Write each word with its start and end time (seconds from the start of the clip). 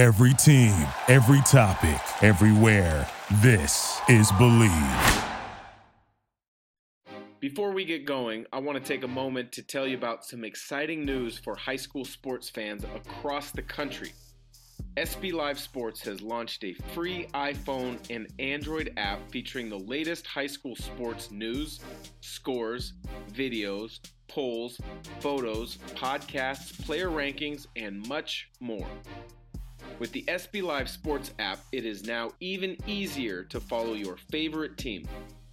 Every 0.00 0.32
team, 0.32 0.86
every 1.08 1.42
topic, 1.42 2.00
everywhere. 2.22 3.06
This 3.42 4.00
is 4.08 4.32
Bleav. 4.32 5.28
Before 7.38 7.72
we 7.72 7.84
get 7.84 8.06
going, 8.06 8.46
I 8.50 8.60
want 8.60 8.78
to 8.78 8.82
take 8.82 9.04
a 9.04 9.08
moment 9.08 9.52
to 9.52 9.62
tell 9.62 9.86
you 9.86 9.98
about 9.98 10.24
some 10.24 10.42
exciting 10.42 11.04
news 11.04 11.36
for 11.36 11.54
high 11.54 11.76
school 11.76 12.06
sports 12.06 12.48
fans 12.48 12.82
across 12.96 13.50
the 13.50 13.60
country. 13.60 14.14
SB 14.96 15.34
Live 15.34 15.58
Sports 15.58 16.00
has 16.00 16.22
launched 16.22 16.64
a 16.64 16.72
free 16.94 17.26
iPhone 17.34 17.98
and 18.08 18.26
Android 18.38 18.94
app 18.96 19.30
featuring 19.30 19.68
the 19.68 19.80
latest 19.80 20.26
high 20.26 20.46
school 20.46 20.76
sports 20.76 21.30
news, 21.30 21.78
scores, 22.22 22.94
videos, 23.30 24.00
polls, 24.28 24.80
photos, 25.20 25.76
podcasts, 25.94 26.86
player 26.86 27.10
rankings, 27.10 27.66
and 27.76 28.08
much 28.08 28.48
more. 28.60 28.88
With 30.00 30.12
the 30.12 30.22
SB 30.28 30.62
Live 30.62 30.88
Sports 30.88 31.34
app, 31.38 31.58
it 31.72 31.84
is 31.84 32.06
now 32.06 32.32
even 32.40 32.74
easier 32.86 33.44
to 33.44 33.60
follow 33.60 33.92
your 33.92 34.16
favorite 34.16 34.78
team. 34.78 35.06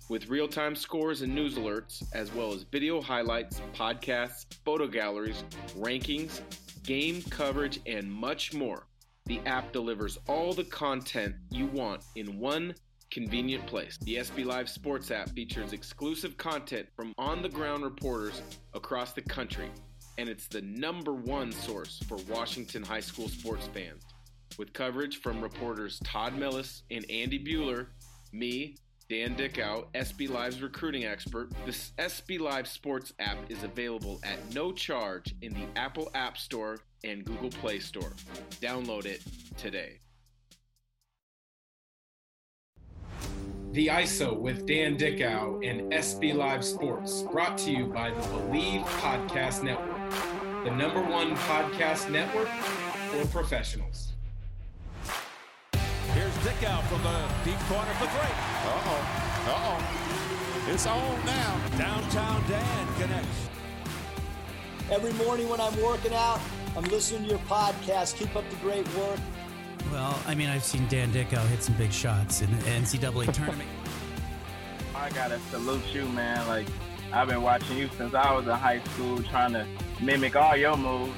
With 0.08 0.30
real 0.30 0.48
time 0.48 0.74
scores 0.74 1.22
and 1.22 1.36
news 1.36 1.56
alerts, 1.56 2.02
as 2.14 2.34
well 2.34 2.54
as 2.54 2.64
video 2.64 3.02
highlights, 3.02 3.62
podcasts, 3.76 4.46
photo 4.64 4.88
galleries, 4.88 5.44
rankings, 5.78 6.40
game 6.84 7.22
coverage, 7.24 7.82
and 7.86 8.10
much 8.10 8.54
more, 8.54 8.88
the 9.26 9.42
app 9.46 9.74
delivers 9.74 10.18
all 10.30 10.54
the 10.54 10.64
content 10.64 11.36
you 11.50 11.66
want 11.66 12.06
in 12.16 12.40
one 12.40 12.74
convenient 13.12 13.68
place. 13.68 13.98
The 14.04 14.16
SB 14.16 14.46
Live 14.46 14.70
Sports 14.70 15.12
app 15.12 15.28
features 15.32 15.74
exclusive 15.74 16.38
content 16.38 16.88
from 16.96 17.14
on 17.18 17.42
the 17.42 17.50
ground 17.50 17.84
reporters 17.84 18.42
across 18.74 19.12
the 19.12 19.24
country, 19.24 19.70
and 20.18 20.30
it's 20.30 20.48
the 20.48 20.62
number 20.62 21.12
one 21.12 21.52
source 21.52 22.02
for 22.08 22.16
Washington 22.30 22.82
high 22.82 23.02
school 23.02 23.28
sports 23.28 23.68
fans. 23.74 24.04
With 24.58 24.74
coverage 24.74 25.22
from 25.22 25.42
reporters 25.42 26.00
Todd 26.04 26.34
Milles 26.34 26.82
and 26.90 27.06
Andy 27.10 27.44
Bueller, 27.44 27.88
me, 28.32 28.76
Dan 29.10 29.36
Dickau, 29.36 29.86
SB 29.96 30.30
Live's 30.30 30.62
recruiting 30.62 31.06
expert, 31.06 31.50
this 31.66 31.94
SB 31.98 32.40
Live 32.40 32.68
Sports 32.68 33.14
app 33.20 33.38
is 33.50 33.64
available 33.64 34.20
at 34.24 34.54
no 34.54 34.72
charge 34.72 35.34
in 35.42 35.54
the 35.54 35.66
Apple 35.80 36.10
App 36.14 36.38
Store 36.38 36.80
and 37.04 37.24
Google 37.24 37.50
Play 37.50 37.80
Store. 37.80 38.12
Download 38.60 39.06
it 39.06 39.22
today. 39.58 40.00
The 43.72 43.88
ISO 43.88 44.36
with 44.36 44.66
Dan 44.66 44.98
Dickau 44.98 45.60
and 45.60 45.92
SB 45.94 46.34
Live 46.34 46.66
Sports, 46.66 47.22
brought 47.22 47.58
to 47.60 47.72
you 47.72 47.86
by 47.86 48.10
the 48.10 48.22
Bleav 48.22 48.84
Podcast 49.00 49.62
Network, 49.62 50.12
the 50.64 50.72
number 50.72 51.02
one 51.02 51.36
podcast 51.36 52.10
network 52.10 52.48
for 52.48 53.26
professionals. 53.28 54.07
Here's 56.38 56.60
Dickau 56.60 56.82
from 56.82 57.02
the 57.04 57.28
deep 57.44 57.60
corner 57.68 57.92
for 57.94 58.06
three. 58.08 58.34
Uh-oh. 58.66 59.44
Uh-oh. 59.48 60.72
It's 60.72 60.86
on 60.86 61.26
now. 61.26 61.62
Downtown 61.78 62.44
Dan 62.50 62.88
connects. 63.00 63.50
Every 64.92 65.14
morning 65.26 65.50
when 65.50 65.60
I'm 65.60 65.82
working 65.82 66.14
out, 66.14 66.40
I'm 66.76 66.84
listening 66.86 67.24
to 67.24 67.30
your 67.30 67.40
podcast. 67.40 68.18
Keep 68.18 68.36
up 68.36 68.48
the 68.50 68.56
great 68.58 68.88
work. 68.96 69.20
Well, 69.92 70.20
I 70.28 70.36
mean, 70.36 70.50
I've 70.50 70.64
seen 70.64 70.88
Dan 70.88 71.12
Dickau 71.12 71.44
hit 71.48 71.64
some 71.64 71.76
big 71.76 71.92
shots 71.92 72.42
in 72.42 72.52
the 72.52 72.64
NCAA 72.66 73.34
tournament. 73.34 73.70
I 74.96 75.10
gotta 75.12 75.40
salute 75.52 75.94
you, 75.94 76.06
man. 76.10 76.46
Like 76.48 76.68
I've 77.14 77.30
been 77.30 77.42
watching 77.42 77.78
you 77.78 77.90
since 77.98 78.14
I 78.14 78.34
was 78.34 78.46
in 78.46 78.52
high 78.52 78.82
school, 78.82 79.24
trying 79.24 79.54
to 79.54 79.66
mimic 80.02 80.36
all 80.36 80.56
your 80.58 80.76
moves. 80.78 81.14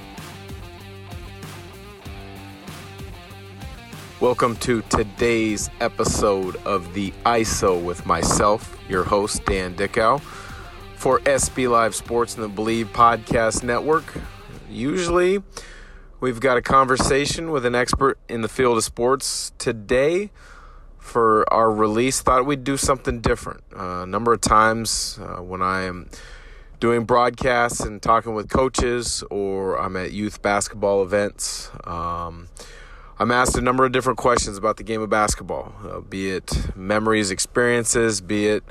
Welcome 4.22 4.58
to 4.58 4.82
today's 4.90 5.70
episode 5.80 6.58
of 6.66 6.94
the 6.94 7.14
ISO 7.26 7.82
with 7.82 8.06
myself, 8.06 8.78
your 8.90 9.06
host, 9.06 9.46
Dan 9.46 9.78
Dickau, 9.78 10.18
for 10.98 11.20
SB 11.22 11.70
Live 11.70 11.96
Sports 11.96 12.36
and 12.36 12.44
the 12.44 12.50
Bleav 12.50 12.88
Podcast 12.88 13.64
Network. 13.64 14.14
Usually, 14.70 15.42
we've 16.20 16.42
got 16.42 16.58
a 16.58 16.62
conversation 16.62 17.50
with 17.50 17.66
an 17.66 17.76
expert 17.76 18.20
in 18.28 18.42
the 18.42 18.50
field 18.50 18.76
of 18.76 18.84
sports. 18.84 19.54
Today, 19.58 20.32
for 20.98 21.46
our 21.54 21.72
release, 21.72 22.20
thought 22.20 22.46
we'd 22.46 22.66
do 22.66 22.76
something 22.76 23.22
different. 23.22 23.64
Uh, 23.74 24.02
a 24.02 24.06
number 24.06 24.34
of 24.34 24.42
times 24.42 25.18
uh, 25.22 25.42
when 25.42 25.62
I 25.62 25.84
am 25.84 26.10
doing 26.82 27.06
broadcasts 27.06 27.80
and 27.80 28.02
talking 28.02 28.34
with 28.34 28.50
coaches, 28.50 29.24
or 29.32 29.80
I'm 29.80 29.96
at 29.96 30.12
youth 30.12 30.42
basketball 30.42 31.04
events. 31.04 31.72
Um, 31.86 32.50
I'm 33.22 33.32
asked 33.32 33.58
a 33.58 33.62
number 33.62 33.84
of 33.84 33.92
different 33.92 34.18
questions 34.18 34.58
about 34.58 34.78
the 34.78 34.84
game 34.84 35.02
of 35.02 35.10
basketball, 35.10 35.74
uh, 35.84 36.00
be 36.00 36.30
it 36.30 36.74
memories, 36.74 37.32
experiences, 37.32 38.22
be 38.22 38.48
it 38.48 38.64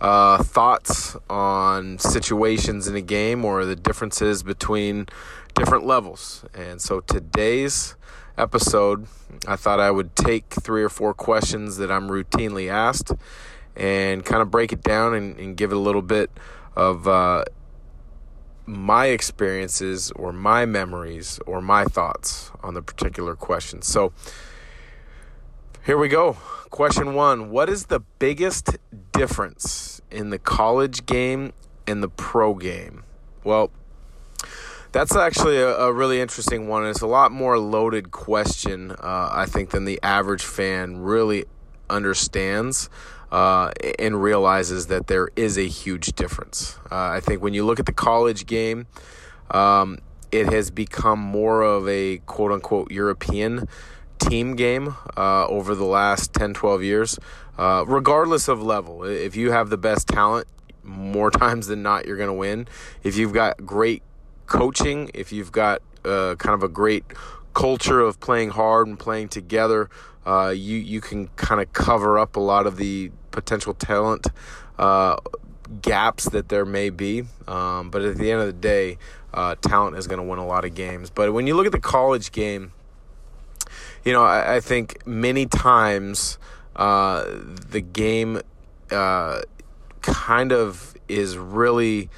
uh, 0.00 0.40
thoughts 0.44 1.16
on 1.28 1.98
situations 1.98 2.86
in 2.86 2.94
a 2.94 3.00
game 3.00 3.44
or 3.44 3.64
the 3.64 3.74
differences 3.74 4.44
between 4.44 5.06
different 5.56 5.86
levels. 5.86 6.44
And 6.54 6.80
so 6.80 7.00
today's 7.00 7.96
episode, 8.38 9.08
I 9.48 9.56
thought 9.56 9.80
I 9.80 9.90
would 9.90 10.14
take 10.14 10.50
three 10.50 10.84
or 10.84 10.88
four 10.88 11.12
questions 11.12 11.78
that 11.78 11.90
I'm 11.90 12.08
routinely 12.08 12.70
asked 12.70 13.10
and 13.74 14.24
kind 14.24 14.40
of 14.40 14.52
break 14.52 14.72
it 14.72 14.84
down 14.84 15.14
and, 15.14 15.36
and 15.36 15.56
give 15.56 15.72
it 15.72 15.76
a 15.76 15.80
little 15.80 16.00
bit 16.00 16.30
of 16.76 17.08
uh, 17.08 17.44
my 18.66 19.06
experiences 19.06 20.10
or 20.12 20.32
my 20.32 20.66
memories 20.66 21.38
or 21.46 21.60
my 21.60 21.84
thoughts 21.84 22.50
on 22.62 22.74
the 22.74 22.82
particular 22.82 23.34
question. 23.34 23.80
So 23.82 24.12
here 25.84 25.96
we 25.96 26.08
go. 26.08 26.34
Question 26.70 27.14
one 27.14 27.50
What 27.50 27.68
is 27.68 27.86
the 27.86 28.00
biggest 28.18 28.76
difference 29.12 30.02
in 30.10 30.30
the 30.30 30.38
college 30.38 31.06
game 31.06 31.52
and 31.86 32.02
the 32.02 32.08
pro 32.08 32.54
game? 32.54 33.04
Well, 33.44 33.70
that's 34.90 35.14
actually 35.14 35.58
a, 35.58 35.76
a 35.76 35.92
really 35.92 36.20
interesting 36.20 36.68
one. 36.68 36.86
It's 36.86 37.02
a 37.02 37.06
lot 37.06 37.30
more 37.30 37.58
loaded 37.58 38.10
question, 38.10 38.92
uh, 38.92 39.30
I 39.32 39.46
think, 39.46 39.70
than 39.70 39.84
the 39.84 40.00
average 40.02 40.44
fan 40.44 40.98
really 40.98 41.44
understands 41.88 42.90
uh, 43.36 43.70
and 43.98 44.22
realizes 44.22 44.86
that 44.86 45.08
there 45.08 45.28
is 45.36 45.58
a 45.58 45.68
huge 45.68 46.14
difference. 46.14 46.78
Uh, 46.90 47.08
I 47.08 47.20
think 47.20 47.42
when 47.42 47.52
you 47.52 47.66
look 47.66 47.78
at 47.78 47.84
the 47.84 47.92
college 47.92 48.46
game, 48.46 48.86
um, 49.50 49.98
it 50.32 50.46
has 50.46 50.70
become 50.70 51.18
more 51.18 51.60
of 51.60 51.86
a 51.86 52.16
quote 52.24 52.50
unquote 52.50 52.90
European 52.90 53.68
team 54.18 54.56
game 54.56 54.96
uh, 55.18 55.46
over 55.48 55.74
the 55.74 55.84
last 55.84 56.32
10, 56.32 56.54
12 56.54 56.82
years, 56.82 57.18
uh, 57.58 57.84
regardless 57.86 58.48
of 58.48 58.62
level. 58.62 59.04
If 59.04 59.36
you 59.36 59.50
have 59.50 59.68
the 59.68 59.76
best 59.76 60.08
talent, 60.08 60.48
more 60.82 61.30
times 61.44 61.66
than 61.66 61.82
not, 61.82 62.06
you're 62.06 62.16
going 62.16 62.30
to 62.30 62.32
win. 62.32 62.66
If 63.02 63.18
you've 63.18 63.34
got 63.34 63.66
great 63.66 64.02
coaching, 64.46 65.10
if 65.12 65.30
you've 65.30 65.52
got 65.52 65.82
uh, 66.06 66.36
kind 66.36 66.54
of 66.54 66.62
a 66.62 66.68
great 66.68 67.04
culture 67.52 68.00
of 68.00 68.18
playing 68.18 68.48
hard 68.48 68.86
and 68.88 68.98
playing 68.98 69.28
together, 69.28 69.90
uh, 70.26 70.48
you 70.48 70.78
you 70.78 71.00
can 71.00 71.28
kind 71.36 71.60
of 71.60 71.72
cover 71.72 72.18
up 72.18 72.34
a 72.34 72.40
lot 72.40 72.66
of 72.66 72.78
the 72.78 73.12
potential 73.36 73.74
talent 73.74 74.26
uh, 74.78 75.16
gaps 75.80 76.28
that 76.30 76.48
there 76.48 76.64
may 76.64 76.90
be. 76.90 77.22
Um, 77.46 77.90
but 77.90 78.02
at 78.02 78.16
the 78.16 78.32
end 78.32 78.40
of 78.40 78.46
the 78.48 78.52
day, 78.52 78.98
uh, 79.32 79.54
talent 79.60 79.96
is 79.96 80.08
going 80.08 80.18
to 80.18 80.24
win 80.24 80.40
a 80.40 80.46
lot 80.46 80.64
of 80.64 80.74
games. 80.74 81.10
But 81.10 81.32
when 81.32 81.46
you 81.46 81.54
look 81.54 81.66
at 81.66 81.72
the 81.72 81.80
college 81.80 82.32
game, 82.32 82.72
you 84.04 84.12
know 84.12 84.24
I, 84.24 84.56
I 84.56 84.60
think 84.60 85.06
many 85.06 85.46
times 85.46 86.38
uh, 86.74 87.24
the 87.70 87.80
game 87.80 88.40
uh, 88.90 89.42
kind 90.00 90.52
of 90.52 90.94
is 91.08 91.36
really 91.36 92.10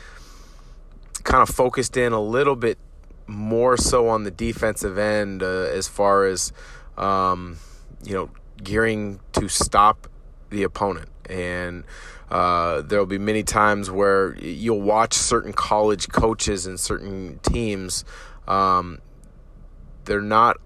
kind 1.24 1.42
of 1.42 1.54
focused 1.54 1.96
in 1.96 2.12
a 2.12 2.20
little 2.20 2.56
bit 2.56 2.78
more 3.26 3.76
so 3.76 4.08
on 4.08 4.24
the 4.24 4.30
defensive 4.30 4.96
end 4.96 5.42
uh, 5.42 5.46
as 5.46 5.86
far 5.86 6.24
as 6.24 6.52
um, 6.96 7.58
you 8.04 8.14
know, 8.14 8.30
gearing 8.62 9.20
to 9.32 9.48
stop 9.48 10.08
the 10.50 10.62
opponent. 10.62 11.08
And 11.28 11.84
uh, 12.30 12.82
there'll 12.82 13.06
be 13.06 13.18
many 13.18 13.42
times 13.42 13.90
where 13.90 14.36
you'll 14.36 14.80
watch 14.80 15.14
certain 15.14 15.52
college 15.52 16.08
coaches 16.08 16.66
and 16.66 16.78
certain 16.78 17.38
teams. 17.42 18.04
Um, 18.46 18.98
they're 20.04 20.20
not 20.20 20.58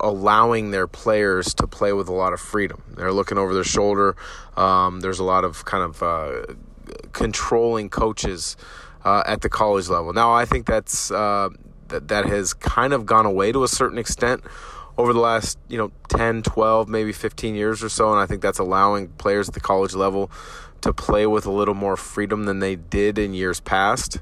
allowing 0.00 0.70
their 0.70 0.86
players 0.86 1.54
to 1.54 1.66
play 1.66 1.92
with 1.92 2.08
a 2.08 2.12
lot 2.12 2.32
of 2.32 2.40
freedom. 2.40 2.82
They're 2.96 3.12
looking 3.12 3.38
over 3.38 3.54
their 3.54 3.64
shoulder. 3.64 4.16
Um, 4.56 5.00
there's 5.00 5.18
a 5.18 5.24
lot 5.24 5.44
of 5.44 5.64
kind 5.64 5.82
of 5.82 6.02
uh, 6.02 6.54
controlling 7.12 7.88
coaches 7.88 8.56
uh, 9.04 9.22
at 9.26 9.40
the 9.40 9.48
college 9.48 9.88
level. 9.88 10.12
Now, 10.12 10.32
I 10.32 10.44
think 10.44 10.66
that's 10.66 11.10
uh, 11.10 11.48
that 11.88 12.08
that 12.08 12.26
has 12.26 12.52
kind 12.52 12.92
of 12.92 13.06
gone 13.06 13.26
away 13.26 13.52
to 13.52 13.64
a 13.64 13.68
certain 13.68 13.98
extent 13.98 14.42
over 14.98 15.12
the 15.12 15.20
last, 15.20 15.58
you 15.68 15.76
know, 15.78 15.92
10, 16.08 16.42
12, 16.42 16.88
maybe 16.88 17.12
15 17.12 17.54
years 17.54 17.82
or 17.82 17.88
so. 17.88 18.10
And 18.12 18.20
I 18.20 18.26
think 18.26 18.42
that's 18.42 18.58
allowing 18.58 19.08
players 19.08 19.48
at 19.48 19.54
the 19.54 19.60
college 19.60 19.94
level 19.94 20.30
to 20.80 20.92
play 20.92 21.26
with 21.26 21.46
a 21.46 21.50
little 21.50 21.74
more 21.74 21.96
freedom 21.96 22.44
than 22.44 22.60
they 22.60 22.76
did 22.76 23.18
in 23.18 23.34
years 23.34 23.60
past. 23.60 24.20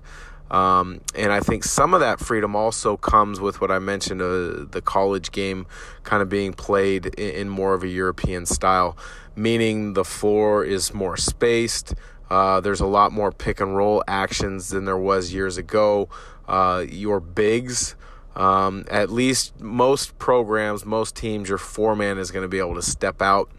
Um, 0.50 1.00
and 1.14 1.32
I 1.32 1.40
think 1.40 1.64
some 1.64 1.94
of 1.94 2.00
that 2.00 2.20
freedom 2.20 2.54
also 2.54 2.96
comes 2.96 3.40
with 3.40 3.60
what 3.60 3.70
I 3.70 3.78
mentioned 3.78 4.20
uh, 4.20 4.66
the 4.70 4.82
college 4.84 5.32
game 5.32 5.66
kind 6.02 6.22
of 6.22 6.28
being 6.28 6.52
played 6.52 7.06
in, 7.06 7.34
in, 7.34 7.48
more 7.48 7.74
of 7.74 7.82
a 7.82 7.88
European 7.88 8.44
style, 8.46 8.96
meaning 9.34 9.94
the 9.94 10.04
floor 10.04 10.64
is 10.64 10.92
more 10.92 11.16
spaced. 11.16 11.94
Uh, 12.30 12.60
there's 12.60 12.80
a 12.80 12.86
lot 12.86 13.10
more 13.10 13.32
pick 13.32 13.60
and 13.60 13.76
roll 13.76 14.04
actions 14.06 14.68
than 14.68 14.84
there 14.84 14.98
was 14.98 15.32
years 15.32 15.56
ago. 15.56 16.08
Uh, 16.46 16.84
your 16.88 17.20
bigs, 17.20 17.96
um, 18.36 18.84
at 18.90 19.10
least 19.10 19.60
most 19.60 20.18
programs, 20.18 20.84
most 20.84 21.14
teams, 21.16 21.48
your 21.48 21.58
four 21.58 21.94
man 21.94 22.18
is 22.18 22.30
going 22.30 22.42
to 22.42 22.48
be 22.48 22.58
able 22.58 22.74
to 22.74 22.82
step 22.82 23.22
out 23.22 23.50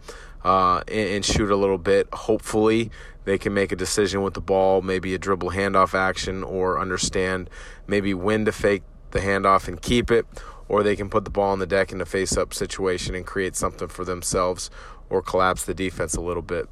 uh, 0.43 0.83
and, 0.87 1.09
and 1.09 1.25
shoot 1.25 1.49
a 1.49 1.55
little 1.55 1.77
bit. 1.77 2.07
Hopefully, 2.13 2.91
they 3.23 3.37
can 3.37 3.53
make 3.53 3.71
a 3.71 3.75
decision 3.75 4.21
with 4.21 4.33
the 4.33 4.41
ball, 4.41 4.81
maybe 4.81 5.13
a 5.15 5.17
dribble 5.17 5.51
handoff 5.51 5.93
action, 5.93 6.43
or 6.43 6.79
understand 6.79 7.49
maybe 7.87 8.13
when 8.13 8.45
to 8.45 8.51
fake 8.51 8.83
the 9.11 9.19
handoff 9.19 9.67
and 9.67 9.81
keep 9.81 10.11
it, 10.11 10.25
or 10.67 10.83
they 10.83 10.95
can 10.95 11.09
put 11.09 11.23
the 11.23 11.31
ball 11.31 11.51
on 11.51 11.59
the 11.59 11.65
deck 11.65 11.91
in 11.91 12.01
a 12.01 12.05
face 12.05 12.37
up 12.37 12.53
situation 12.53 13.15
and 13.15 13.25
create 13.25 13.55
something 13.55 13.87
for 13.87 14.03
themselves 14.03 14.69
or 15.09 15.21
collapse 15.21 15.65
the 15.65 15.73
defense 15.73 16.15
a 16.15 16.21
little 16.21 16.43
bit. 16.43 16.67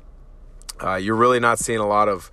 Uh, 0.84 0.96
you're 0.96 1.16
really 1.16 1.40
not 1.40 1.60
seeing 1.60 1.80
a 1.80 1.88
lot 1.88 2.10
of 2.10 2.30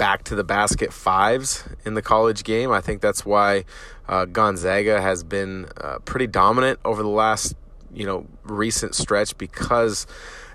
back 0.00 0.24
to 0.24 0.34
the 0.34 0.42
basket 0.42 0.94
fives 0.94 1.62
in 1.84 1.92
the 1.92 2.00
college 2.00 2.42
game. 2.42 2.72
I 2.72 2.80
think 2.80 3.02
that's 3.02 3.26
why 3.26 3.66
uh, 4.08 4.24
Gonzaga 4.24 4.98
has 5.02 5.22
been 5.22 5.66
uh, 5.76 5.98
pretty 6.06 6.26
dominant 6.26 6.80
over 6.86 7.02
the 7.02 7.10
last 7.10 7.54
you 7.92 8.06
know 8.06 8.26
recent 8.44 8.94
stretch 8.94 9.36
because 9.36 10.06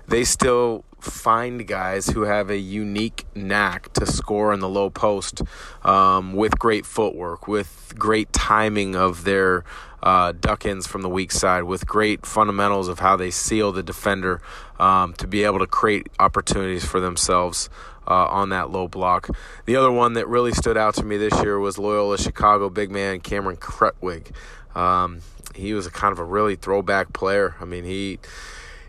they 0.08 0.24
still 0.24 0.84
find 0.98 1.64
guys 1.64 2.08
who 2.08 2.22
have 2.22 2.50
a 2.50 2.58
unique 2.58 3.24
knack 3.36 3.92
to 3.92 4.04
score 4.04 4.52
in 4.52 4.58
the 4.58 4.68
low 4.68 4.90
post 4.90 5.42
um, 5.84 6.32
with 6.32 6.58
great 6.58 6.84
footwork, 6.84 7.46
with 7.46 7.94
great 7.96 8.32
timing 8.32 8.96
of 8.96 9.22
their 9.22 9.62
uh, 10.02 10.32
duck 10.32 10.66
ins 10.66 10.88
from 10.88 11.02
the 11.02 11.08
weak 11.08 11.30
side, 11.30 11.62
with 11.62 11.86
great 11.86 12.26
fundamentals 12.26 12.88
of 12.88 12.98
how 12.98 13.14
they 13.14 13.30
seal 13.30 13.70
the 13.70 13.82
defender 13.82 14.40
um, 14.80 15.12
to 15.14 15.28
be 15.28 15.44
able 15.44 15.60
to 15.60 15.66
create 15.68 16.08
opportunities 16.18 16.84
for 16.84 16.98
themselves. 16.98 17.70
Uh, 18.08 18.26
on 18.26 18.50
that 18.50 18.70
low 18.70 18.86
block. 18.86 19.28
The 19.64 19.74
other 19.74 19.90
one 19.90 20.12
that 20.12 20.28
really 20.28 20.52
stood 20.52 20.76
out 20.76 20.94
to 20.94 21.04
me 21.04 21.16
this 21.16 21.42
year 21.42 21.58
was 21.58 21.76
Loyola 21.76 22.18
Chicago 22.18 22.70
big 22.70 22.90
man 22.90 23.18
Cameron 23.18 23.56
Krutwig. 23.56 24.30
Um, 24.76 25.22
he 25.56 25.72
was 25.72 25.86
a 25.86 25.90
kind 25.90 26.12
of 26.12 26.18
a 26.18 26.24
really 26.24 26.54
throwback 26.54 27.12
player. 27.12 27.56
I 27.60 27.64
mean, 27.64 27.84
he 27.84 28.18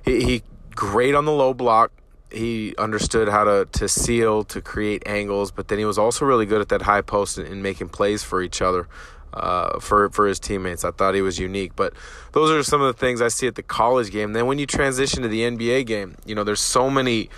he, 0.03 0.23
he 0.23 0.43
great 0.75 1.15
on 1.15 1.25
the 1.25 1.31
low 1.31 1.53
block. 1.53 1.91
He 2.31 2.75
understood 2.77 3.29
how 3.29 3.45
to, 3.45 3.67
to 3.71 3.87
seal, 3.87 4.43
to 4.45 4.61
create 4.61 5.03
angles, 5.05 5.51
but 5.51 5.69
then 5.69 5.79
he 5.79 5.85
was 5.85 5.97
also 5.97 6.25
really 6.25 6.45
good 6.45 6.59
at 6.59 6.69
that 6.69 6.81
high 6.81 7.01
post 7.01 7.37
and, 7.37 7.47
and 7.47 7.63
making 7.63 7.87
plays 7.89 8.21
for 8.21 8.41
each 8.41 8.61
other, 8.61 8.87
uh, 9.33 9.79
for 9.79 10.09
for 10.09 10.27
his 10.27 10.39
teammates. 10.39 10.83
I 10.83 10.91
thought 10.91 11.15
he 11.15 11.21
was 11.21 11.39
unique. 11.39 11.75
But 11.75 11.93
those 12.33 12.51
are 12.51 12.63
some 12.63 12.81
of 12.81 12.87
the 12.87 12.99
things 12.99 13.21
I 13.21 13.29
see 13.29 13.47
at 13.47 13.55
the 13.55 13.63
college 13.63 14.11
game. 14.11 14.33
Then 14.33 14.45
when 14.45 14.59
you 14.59 14.65
transition 14.65 15.23
to 15.23 15.29
the 15.29 15.41
NBA 15.41 15.85
game, 15.85 16.15
you 16.25 16.35
know, 16.35 16.43
there's 16.43 16.61
so 16.61 16.89
many 16.89 17.29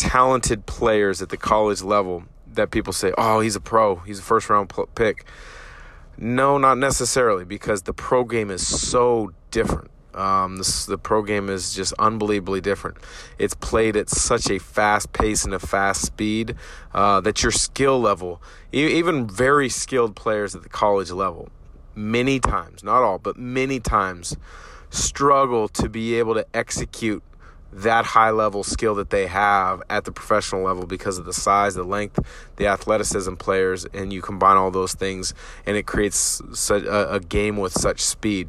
talented 0.00 0.64
players 0.64 1.20
at 1.20 1.28
the 1.28 1.36
college 1.36 1.82
level 1.82 2.24
that 2.54 2.70
people 2.70 2.92
say, 2.92 3.12
"Oh, 3.18 3.40
he's 3.40 3.54
a 3.54 3.60
pro. 3.60 3.96
He's 3.96 4.18
a 4.18 4.22
first 4.22 4.48
round 4.48 4.72
pick." 4.94 5.26
No, 6.16 6.58
not 6.58 6.78
necessarily, 6.78 7.44
because 7.44 7.82
the 7.82 7.92
pro 7.92 8.24
game 8.24 8.50
is 8.50 8.66
so 8.66 9.32
different. 9.50 9.90
Um, 10.14 10.56
this, 10.56 10.86
the 10.86 10.98
pro 10.98 11.22
game 11.22 11.48
is 11.48 11.74
just 11.74 11.92
unbelievably 11.98 12.62
different. 12.62 12.96
It's 13.38 13.54
played 13.54 13.96
at 13.96 14.08
such 14.08 14.50
a 14.50 14.58
fast 14.58 15.12
pace 15.12 15.44
and 15.44 15.54
a 15.54 15.58
fast 15.58 16.02
speed 16.02 16.56
uh, 16.92 17.20
that 17.20 17.42
your 17.42 17.52
skill 17.52 18.00
level, 18.00 18.42
even 18.72 19.28
very 19.28 19.68
skilled 19.68 20.16
players 20.16 20.54
at 20.54 20.62
the 20.62 20.68
college 20.68 21.10
level, 21.10 21.48
many 21.94 22.40
times, 22.40 22.82
not 22.82 23.02
all, 23.02 23.18
but 23.18 23.36
many 23.36 23.78
times, 23.80 24.36
struggle 24.90 25.68
to 25.68 25.88
be 25.88 26.16
able 26.16 26.34
to 26.34 26.44
execute 26.54 27.22
that 27.72 28.04
high 28.04 28.30
level 28.30 28.64
skill 28.64 28.94
that 28.96 29.10
they 29.10 29.26
have 29.26 29.82
at 29.88 30.04
the 30.04 30.12
professional 30.12 30.62
level 30.62 30.86
because 30.86 31.18
of 31.18 31.24
the 31.24 31.32
size, 31.32 31.74
the 31.74 31.84
length, 31.84 32.18
the 32.56 32.66
athleticism 32.66 33.34
players, 33.34 33.84
and 33.94 34.12
you 34.12 34.20
combine 34.20 34.56
all 34.56 34.70
those 34.70 34.94
things, 34.94 35.34
and 35.66 35.76
it 35.76 35.86
creates 35.86 36.42
such 36.52 36.82
a, 36.82 37.14
a 37.14 37.20
game 37.20 37.56
with 37.56 37.72
such 37.72 38.00
speed. 38.00 38.48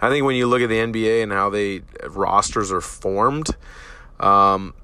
I 0.00 0.08
think 0.10 0.24
when 0.24 0.36
you 0.36 0.46
look 0.46 0.62
at 0.62 0.68
the 0.68 0.76
NBA 0.78 1.22
and 1.22 1.32
how 1.32 1.50
they 1.50 1.82
rosters 2.06 2.70
are 2.70 2.80
formed, 2.80 3.48
um, 4.20 4.74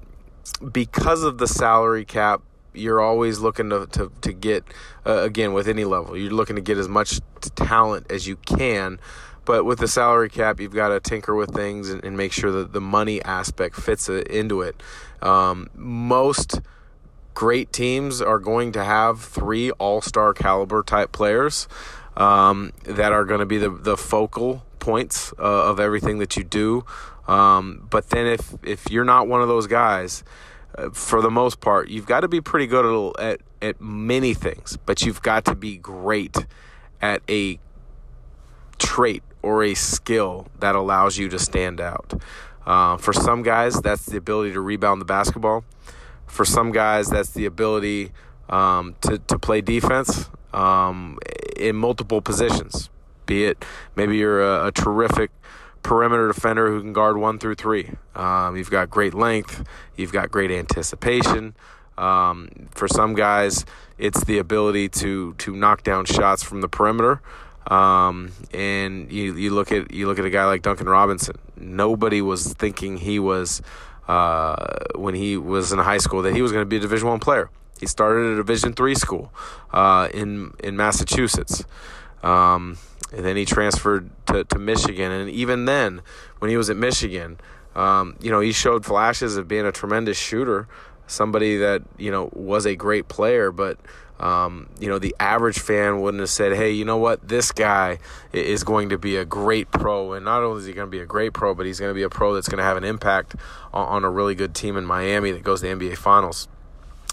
because 0.71 1.23
of 1.23 1.37
the 1.37 1.47
salary 1.47 2.05
cap, 2.05 2.41
you're 2.73 2.99
always 2.99 3.39
looking 3.39 3.69
to 3.69 3.87
to, 3.87 4.11
to 4.21 4.33
get 4.33 4.65
uh, 5.05 5.21
again 5.21 5.53
with 5.53 5.67
any 5.67 5.85
level. 5.85 6.17
You're 6.17 6.33
looking 6.33 6.57
to 6.57 6.61
get 6.61 6.77
as 6.77 6.89
much 6.89 7.21
talent 7.55 8.11
as 8.11 8.27
you 8.27 8.35
can. 8.35 8.99
But 9.45 9.63
with 9.63 9.79
the 9.79 9.87
salary 9.87 10.29
cap, 10.29 10.59
you've 10.59 10.73
got 10.73 10.89
to 10.89 10.99
tinker 10.99 11.35
with 11.35 11.53
things 11.53 11.89
and, 11.89 12.03
and 12.03 12.17
make 12.17 12.31
sure 12.31 12.51
that 12.51 12.73
the 12.73 12.81
money 12.81 13.21
aspect 13.21 13.75
fits 13.75 14.09
into 14.09 14.61
it. 14.61 14.81
Um, 15.21 15.69
most 15.75 16.61
great 17.33 17.71
teams 17.71 18.21
are 18.21 18.39
going 18.39 18.71
to 18.71 18.83
have 18.83 19.21
three 19.21 19.71
all 19.71 20.01
star 20.01 20.33
caliber 20.33 20.81
type 20.81 21.11
players 21.11 21.67
um, 22.17 22.71
that 22.83 23.11
are 23.11 23.25
going 23.25 23.41
to 23.41 23.45
be 23.45 23.57
the, 23.57 23.69
the 23.69 23.97
focal 23.97 24.63
points 24.79 25.33
uh, 25.37 25.69
of 25.69 25.79
everything 25.79 26.17
that 26.19 26.35
you 26.37 26.43
do. 26.43 26.85
Um, 27.27 27.87
but 27.89 28.09
then 28.09 28.27
if 28.27 28.55
if 28.63 28.89
you're 28.91 29.05
not 29.05 29.27
one 29.27 29.41
of 29.41 29.47
those 29.47 29.67
guys, 29.67 30.23
uh, 30.77 30.89
for 30.91 31.21
the 31.21 31.31
most 31.31 31.59
part, 31.59 31.89
you've 31.89 32.05
got 32.05 32.21
to 32.21 32.27
be 32.27 32.41
pretty 32.41 32.67
good 32.67 32.85
at, 33.19 33.23
at 33.23 33.41
at 33.61 33.81
many 33.81 34.33
things, 34.33 34.77
but 34.85 35.01
you've 35.03 35.21
got 35.21 35.45
to 35.45 35.55
be 35.55 35.77
great 35.77 36.45
at 37.01 37.21
a 37.29 37.59
trait 38.77 39.23
or 39.45 39.63
a 39.63 39.75
skill 39.75 40.47
that 40.59 40.73
allows 40.73 41.19
you 41.19 41.29
to 41.29 41.37
stand 41.37 41.79
out. 41.79 42.19
Uh, 42.65 42.97
for 42.97 43.13
some 43.13 43.43
guys, 43.43 43.79
that's 43.79 44.07
the 44.07 44.17
ability 44.17 44.51
to 44.51 44.59
rebound 44.59 44.99
the 44.99 45.05
basketball. 45.05 45.63
For 46.25 46.45
some 46.45 46.71
guys, 46.71 47.07
that's 47.09 47.29
the 47.29 47.45
ability 47.45 48.11
um, 48.49 48.95
to, 49.01 49.19
to 49.19 49.37
play 49.37 49.61
defense 49.61 50.31
um, 50.51 51.19
in 51.55 51.75
multiple 51.75 52.21
positions. 52.21 52.89
Be 53.27 53.45
it 53.45 53.63
maybe 53.95 54.17
you're 54.17 54.41
a, 54.41 54.67
a, 54.67 54.71
terrific 54.71 55.31
perimeter 55.83 56.27
defender 56.27 56.69
who 56.69 56.81
can 56.81 56.93
guard 56.93 57.17
one 57.17 57.37
through 57.39 57.55
three. 57.55 57.91
Um, 58.15 58.55
you've 58.55 58.71
got 58.71 58.89
great 58.89 59.13
length. 59.13 59.63
You've 59.95 60.11
got 60.11 60.31
great 60.31 60.51
anticipation. 60.51 61.55
Um, 61.97 62.67
for 62.71 62.87
some 62.87 63.13
guys, 63.13 63.65
it's 63.97 64.23
the 64.23 64.37
ability 64.37 64.89
to 64.89 65.33
to 65.35 65.55
knock 65.55 65.83
down 65.83 66.05
shots 66.05 66.43
from 66.43 66.61
the 66.61 66.67
perimeter. 66.67 67.21
Um, 67.67 68.31
and 68.53 69.11
you, 69.11 69.35
you 69.35 69.49
look 69.51 69.71
at 69.71 69.91
you 69.91 70.07
look 70.07 70.19
at 70.19 70.25
a 70.25 70.29
guy 70.29 70.45
like 70.45 70.61
Duncan 70.61 70.87
Robinson. 70.87 71.35
Nobody 71.57 72.21
was 72.21 72.53
thinking 72.53 72.97
he 72.97 73.17
was 73.19 73.61
uh, 74.07 74.55
when 74.95 75.15
he 75.15 75.37
was 75.37 75.71
in 75.71 75.79
high 75.79 75.97
school 75.97 76.21
that 76.23 76.35
he 76.35 76.41
was 76.41 76.51
going 76.51 76.61
to 76.61 76.69
be 76.69 76.77
a 76.77 76.79
Division 76.79 77.07
One 77.07 77.19
player. 77.19 77.49
He 77.79 77.87
started 77.87 78.27
at 78.27 78.33
a 78.33 78.35
Division 78.37 78.73
three 78.73 78.95
school 78.95 79.33
uh, 79.73 80.09
in 80.13 80.53
in 80.63 80.77
Massachusetts. 80.77 81.63
Um, 82.23 82.77
and 83.13 83.23
then 83.25 83.35
he 83.37 83.45
transferred 83.45 84.09
to, 84.27 84.43
to 84.43 84.59
Michigan. 84.59 85.11
And 85.11 85.29
even 85.29 85.65
then, 85.65 86.01
when 86.39 86.49
he 86.49 86.57
was 86.57 86.69
at 86.69 86.75
Michigan, 86.75 87.39
um, 87.75 88.15
you 88.19 88.31
know, 88.31 88.39
he 88.39 88.51
showed 88.51 88.85
flashes 88.85 89.37
of 89.37 89.47
being 89.47 89.65
a 89.65 89.71
tremendous 89.71 90.17
shooter, 90.17 90.67
somebody 91.07 91.57
that, 91.57 91.83
you 91.97 92.11
know, 92.11 92.29
was 92.33 92.65
a 92.65 92.75
great 92.75 93.07
player, 93.07 93.51
but. 93.51 93.77
Um, 94.17 94.69
you 94.79 94.87
know, 94.87 94.97
the 94.97 95.13
average 95.19 95.59
fan 95.59 95.99
wouldn't 95.99 96.21
have 96.21 96.29
said, 96.29 96.53
hey, 96.53 96.71
you 96.71 96.85
know 96.85 96.95
what? 96.95 97.27
This 97.27 97.51
guy 97.51 97.99
is 98.31 98.63
going 98.63 98.87
to 98.87 98.97
be 98.97 99.17
a 99.17 99.25
great 99.25 99.69
pro. 99.71 100.13
And 100.13 100.23
not 100.23 100.41
only 100.41 100.61
is 100.61 100.65
he 100.67 100.71
going 100.71 100.87
to 100.87 100.89
be 100.89 101.01
a 101.01 101.05
great 101.05 101.33
pro, 101.33 101.53
but 101.53 101.65
he's 101.65 101.81
going 101.81 101.89
to 101.89 101.93
be 101.93 102.03
a 102.03 102.09
pro 102.09 102.33
that's 102.33 102.47
going 102.47 102.59
to 102.59 102.63
have 102.63 102.77
an 102.77 102.85
impact 102.85 103.35
on, 103.73 103.87
on, 103.87 104.05
a 104.05 104.09
really 104.09 104.33
good 104.33 104.55
team 104.55 104.77
in 104.77 104.85
Miami 104.85 105.33
that 105.33 105.43
goes 105.43 105.59
to 105.59 105.67
NBA 105.67 105.97
Finals. 105.97 106.47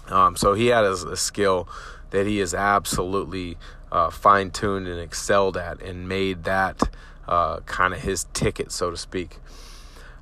Um, 0.07 0.37
so 0.37 0.53
he 0.53 0.67
had 0.67 0.85
a, 0.85 0.93
a, 0.93 1.17
skill 1.17 1.67
that 2.11 2.25
he 2.25 2.39
is 2.39 2.53
absolutely 2.53 3.57
uh, 3.91 4.09
fine 4.09 4.51
tuned 4.51 4.87
and 4.87 4.99
excelled 4.99 5.57
at 5.57 5.81
and 5.81 6.07
made 6.07 6.43
that 6.45 6.89
uh, 7.27 7.59
kind 7.61 7.93
of 7.93 8.01
his 8.01 8.25
ticket, 8.33 8.71
so 8.71 8.89
to 8.91 8.97
speak. 8.97 9.37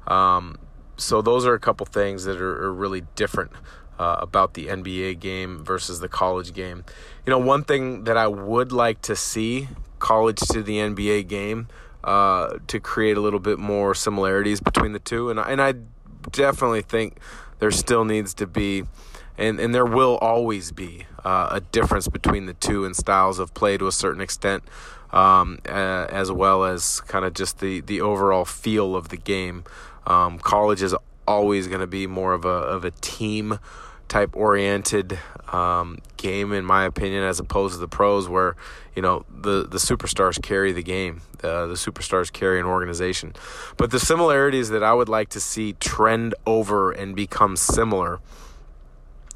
Um, 0.08 0.58
so 1.02 1.22
those 1.22 1.46
are 1.46 1.54
a 1.54 1.60
couple 1.60 1.86
things 1.86 2.26
that 2.26 2.40
are, 2.40 2.64
are 2.64 2.74
really 2.74 3.04
different 3.16 3.52
uh, 4.00 4.18
about 4.20 4.54
the 4.54 4.68
NBA 4.68 5.20
game 5.20 5.64
versus 5.64 6.00
the 6.00 6.08
college 6.08 6.54
game. 6.54 6.84
You 7.26 7.32
know, 7.32 7.40
one 7.40 7.64
thing 7.64 8.06
that 8.06 8.18
I 8.18 8.28
would 8.28 8.72
like 8.72 9.02
to 9.04 9.16
see 9.16 9.68
college 10.00 10.40
to 10.40 10.64
the 10.64 10.78
NBA 10.78 11.28
game 11.28 11.68
uh, 12.04 12.58
to 12.68 12.80
create 12.80 13.18
a 13.18 13.22
little 13.22 13.40
bit 13.40 13.60
more 13.60 13.94
similarities 13.94 14.60
between 14.60 14.94
the 14.94 15.00
two, 15.00 15.30
and 15.30 15.40
and 15.40 15.62
I 15.62 15.76
definitely 16.32 16.82
think 16.82 17.20
there 17.60 17.72
still 17.72 18.06
needs 18.06 18.34
to 18.36 18.48
be 18.48 18.86
and 19.38 19.60
and 19.60 19.74
there 19.74 19.86
will 19.86 20.18
always 20.18 20.72
be 20.72 21.06
uh, 21.26 21.50
a 21.52 21.62
difference 21.62 22.08
between 22.08 22.46
the 22.46 22.54
two 22.54 22.86
in 22.86 22.94
styles 22.94 23.40
of 23.40 23.54
play 23.54 23.78
to 23.78 23.88
a 23.88 23.92
certain 23.92 24.22
extent, 24.22 24.64
um, 25.12 25.60
as 25.66 26.32
well 26.32 26.64
as 26.64 27.02
kind 27.02 27.26
of 27.26 27.34
just 27.34 27.60
the 27.60 27.82
the 27.82 28.02
overall 28.02 28.46
feel 28.46 28.96
of 28.96 29.10
the 29.10 29.18
game. 29.18 29.64
Um, 30.06 30.40
college 30.40 30.82
is 30.82 30.96
always 31.28 31.68
going 31.68 31.82
to 31.82 31.88
be 31.88 32.08
more 32.08 32.34
of 32.34 32.46
a 32.46 32.50
of 32.50 32.86
a 32.86 32.92
team 32.92 33.60
type 34.08 34.36
oriented 34.36 35.18
um, 35.54 36.00
game, 36.18 36.52
in 36.52 36.66
my 36.66 36.84
opinion, 36.84 37.24
as 37.24 37.40
opposed 37.40 37.76
to 37.76 37.80
the 37.80 37.88
pros, 37.88 38.28
where 38.28 38.56
you 38.96 39.02
know 39.02 39.26
the 39.30 39.68
the 39.68 39.78
superstars 39.78 40.42
carry 40.42 40.74
the 40.74 40.84
game, 40.84 41.22
uh, 41.44 41.66
the 41.68 41.76
superstars 41.76 42.32
carry 42.32 42.60
an 42.60 42.66
organization. 42.66 43.34
But 43.78 43.92
the 43.92 44.00
similarities 44.00 44.70
that 44.70 44.84
I 44.84 44.94
would 44.94 45.10
like 45.10 45.30
to 45.30 45.40
see 45.40 45.74
trend 45.74 46.36
over 46.46 46.92
and 46.92 47.16
become 47.16 47.56
similar 47.56 48.20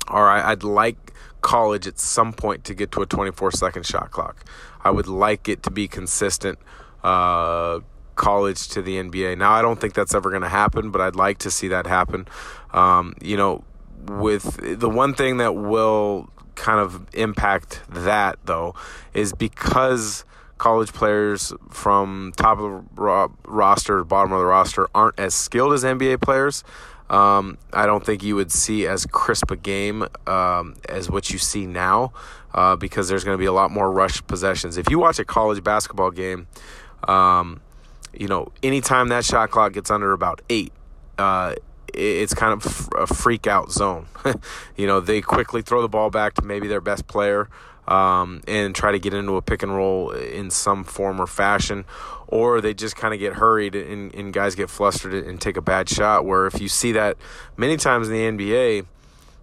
are 0.08 0.30
I'd 0.30 0.64
like 0.64 1.14
college 1.42 1.88
at 1.88 2.00
some 2.00 2.34
point 2.34 2.64
to 2.66 2.74
get 2.74 2.92
to 2.92 3.02
a 3.02 3.06
24 3.06 3.52
second 3.52 3.86
shot 3.86 4.12
clock. 4.12 4.44
I 4.84 4.92
would 4.92 5.08
like 5.08 5.48
it 5.48 5.64
to 5.64 5.72
be 5.72 5.88
consistent. 5.88 6.60
Uh, 7.04 7.80
college 8.16 8.68
to 8.70 8.82
the 8.82 8.98
NBA. 8.98 9.38
Now, 9.38 9.52
I 9.52 9.62
don't 9.62 9.80
think 9.80 9.94
that's 9.94 10.16
ever 10.16 10.30
going 10.30 10.42
to 10.42 10.50
happen, 10.50 10.92
but 10.92 11.02
I'd 11.02 11.16
like 11.16 11.40
to 11.40 11.52
see 11.52 11.68
that 11.70 11.88
happen. 11.88 12.28
Um, 12.74 13.14
you 13.22 13.38
know, 13.38 13.64
with 14.08 14.80
the 14.80 14.90
one 14.90 15.14
thing 15.14 15.38
that 15.38 15.56
will 15.56 16.30
kind 16.56 16.80
of 16.80 17.06
impact 17.14 17.82
that 17.90 18.38
though 18.46 18.74
is 19.14 19.34
because 19.34 20.24
college 20.58 20.94
players 20.94 21.54
from 21.70 22.32
top 22.38 22.60
of 22.60 22.64
the 22.64 23.02
ro- 23.02 23.36
roster 23.46 24.04
bottom 24.04 24.32
of 24.32 24.40
the 24.40 24.46
roster 24.46 24.88
aren't 24.96 25.20
as 25.20 25.36
skilled 25.36 25.74
as 25.74 25.84
NBA 25.84 26.22
players. 26.22 26.64
Um, 27.10 27.58
I 27.72 27.86
don't 27.86 28.04
think 28.04 28.24
you 28.24 28.36
would 28.36 28.52
see 28.52 28.88
as 28.88 29.06
crisp 29.06 29.52
a 29.52 29.56
game 29.56 30.08
um, 30.26 30.76
as 30.90 31.10
what 31.10 31.30
you 31.30 31.38
see 31.38 31.68
now 31.68 32.14
uh, 32.54 32.76
because 32.76 33.10
there's 33.10 33.24
going 33.24 33.36
to 33.36 33.40
be 33.40 33.46
a 33.46 33.52
lot 33.52 33.70
more 33.70 33.92
rush 33.92 34.26
possessions. 34.26 34.78
If 34.78 34.90
you 34.90 34.98
watch 34.98 35.20
a 35.20 35.26
college 35.26 35.64
basketball 35.64 36.10
game, 36.10 36.48
um, 37.08 37.62
you 38.20 38.28
know, 38.28 38.52
anytime 38.64 39.10
that 39.10 39.26
shot 39.26 39.52
clock 39.52 39.74
gets 39.74 39.92
under 39.92 40.12
about 40.12 40.42
eight, 40.50 40.72
uh, 41.18 41.56
it's 41.94 42.34
kind 42.34 42.54
of 42.54 42.90
a 42.98 43.08
freak 43.08 43.48
out 43.48 43.72
zone. 43.72 44.08
you 44.76 44.88
know, 44.88 45.00
they 45.00 45.22
quickly 45.22 45.62
throw 45.62 45.82
the 45.82 45.88
ball 45.88 46.10
back 46.10 46.34
to 46.36 46.42
maybe 46.44 46.68
their 46.68 46.82
best 46.82 47.08
player 47.08 47.48
um, 47.88 48.42
and 48.48 48.76
try 48.76 48.92
to 48.92 49.00
get 49.00 49.14
into 49.14 49.36
a 49.36 49.42
pick 49.42 49.64
and 49.64 49.76
roll 49.76 50.12
in 50.12 50.50
some 50.50 50.84
form 50.84 51.22
or 51.22 51.28
fashion, 51.28 51.86
or 52.28 52.60
they 52.62 52.74
just 52.74 52.96
kind 52.96 53.14
of 53.14 53.20
get 53.20 53.34
hurried 53.34 53.76
and, 53.76 54.14
and 54.16 54.34
guys 54.34 54.56
get 54.56 54.70
flustered 54.70 55.14
and 55.14 55.40
take 55.40 55.58
a 55.58 55.62
bad 55.62 55.88
shot. 55.88 56.26
Where 56.26 56.48
if 56.48 56.60
you 56.60 56.68
see 56.68 56.94
that 56.94 57.18
many 57.58 57.78
times 57.78 58.10
in 58.10 58.14
the 58.14 58.46
NBA, 58.46 58.86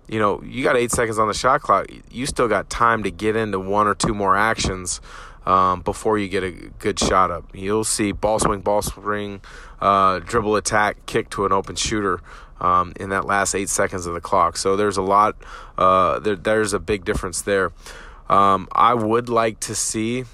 you 0.08 0.18
know, 0.18 0.42
you 0.42 0.64
got 0.64 0.76
eight 0.76 0.90
seconds 0.90 1.18
on 1.18 1.28
the 1.28 1.34
shot 1.34 1.62
clock, 1.62 1.86
you 2.10 2.26
still 2.26 2.48
got 2.48 2.68
time 2.68 3.04
to 3.04 3.10
get 3.10 3.36
into 3.36 3.60
one 3.60 3.86
or 3.86 3.94
two 3.94 4.14
more 4.14 4.36
actions 4.36 5.00
um, 5.46 5.80
before 5.82 6.18
you 6.18 6.28
get 6.28 6.42
a 6.42 6.50
good 6.78 6.98
shot 6.98 7.30
up. 7.30 7.44
You'll 7.54 7.84
see 7.84 8.12
ball 8.12 8.38
swing, 8.38 8.60
ball 8.60 8.82
swing, 8.82 9.40
uh, 9.80 10.20
dribble 10.20 10.56
attack, 10.56 11.06
kick 11.06 11.30
to 11.30 11.46
an 11.46 11.52
open 11.52 11.76
shooter 11.76 12.20
um, 12.60 12.92
in 12.98 13.10
that 13.10 13.26
last 13.26 13.54
eight 13.54 13.68
seconds 13.68 14.06
of 14.06 14.14
the 14.14 14.20
clock. 14.20 14.56
So 14.56 14.76
there's 14.76 14.96
a 14.96 15.02
lot, 15.02 15.36
uh, 15.76 16.20
there, 16.20 16.36
there's 16.36 16.72
a 16.72 16.78
big 16.78 17.04
difference 17.04 17.42
there. 17.42 17.72
Um, 18.28 18.68
I 18.72 18.94
would 18.94 19.28
like 19.28 19.60
to 19.60 19.74
see 19.74 20.24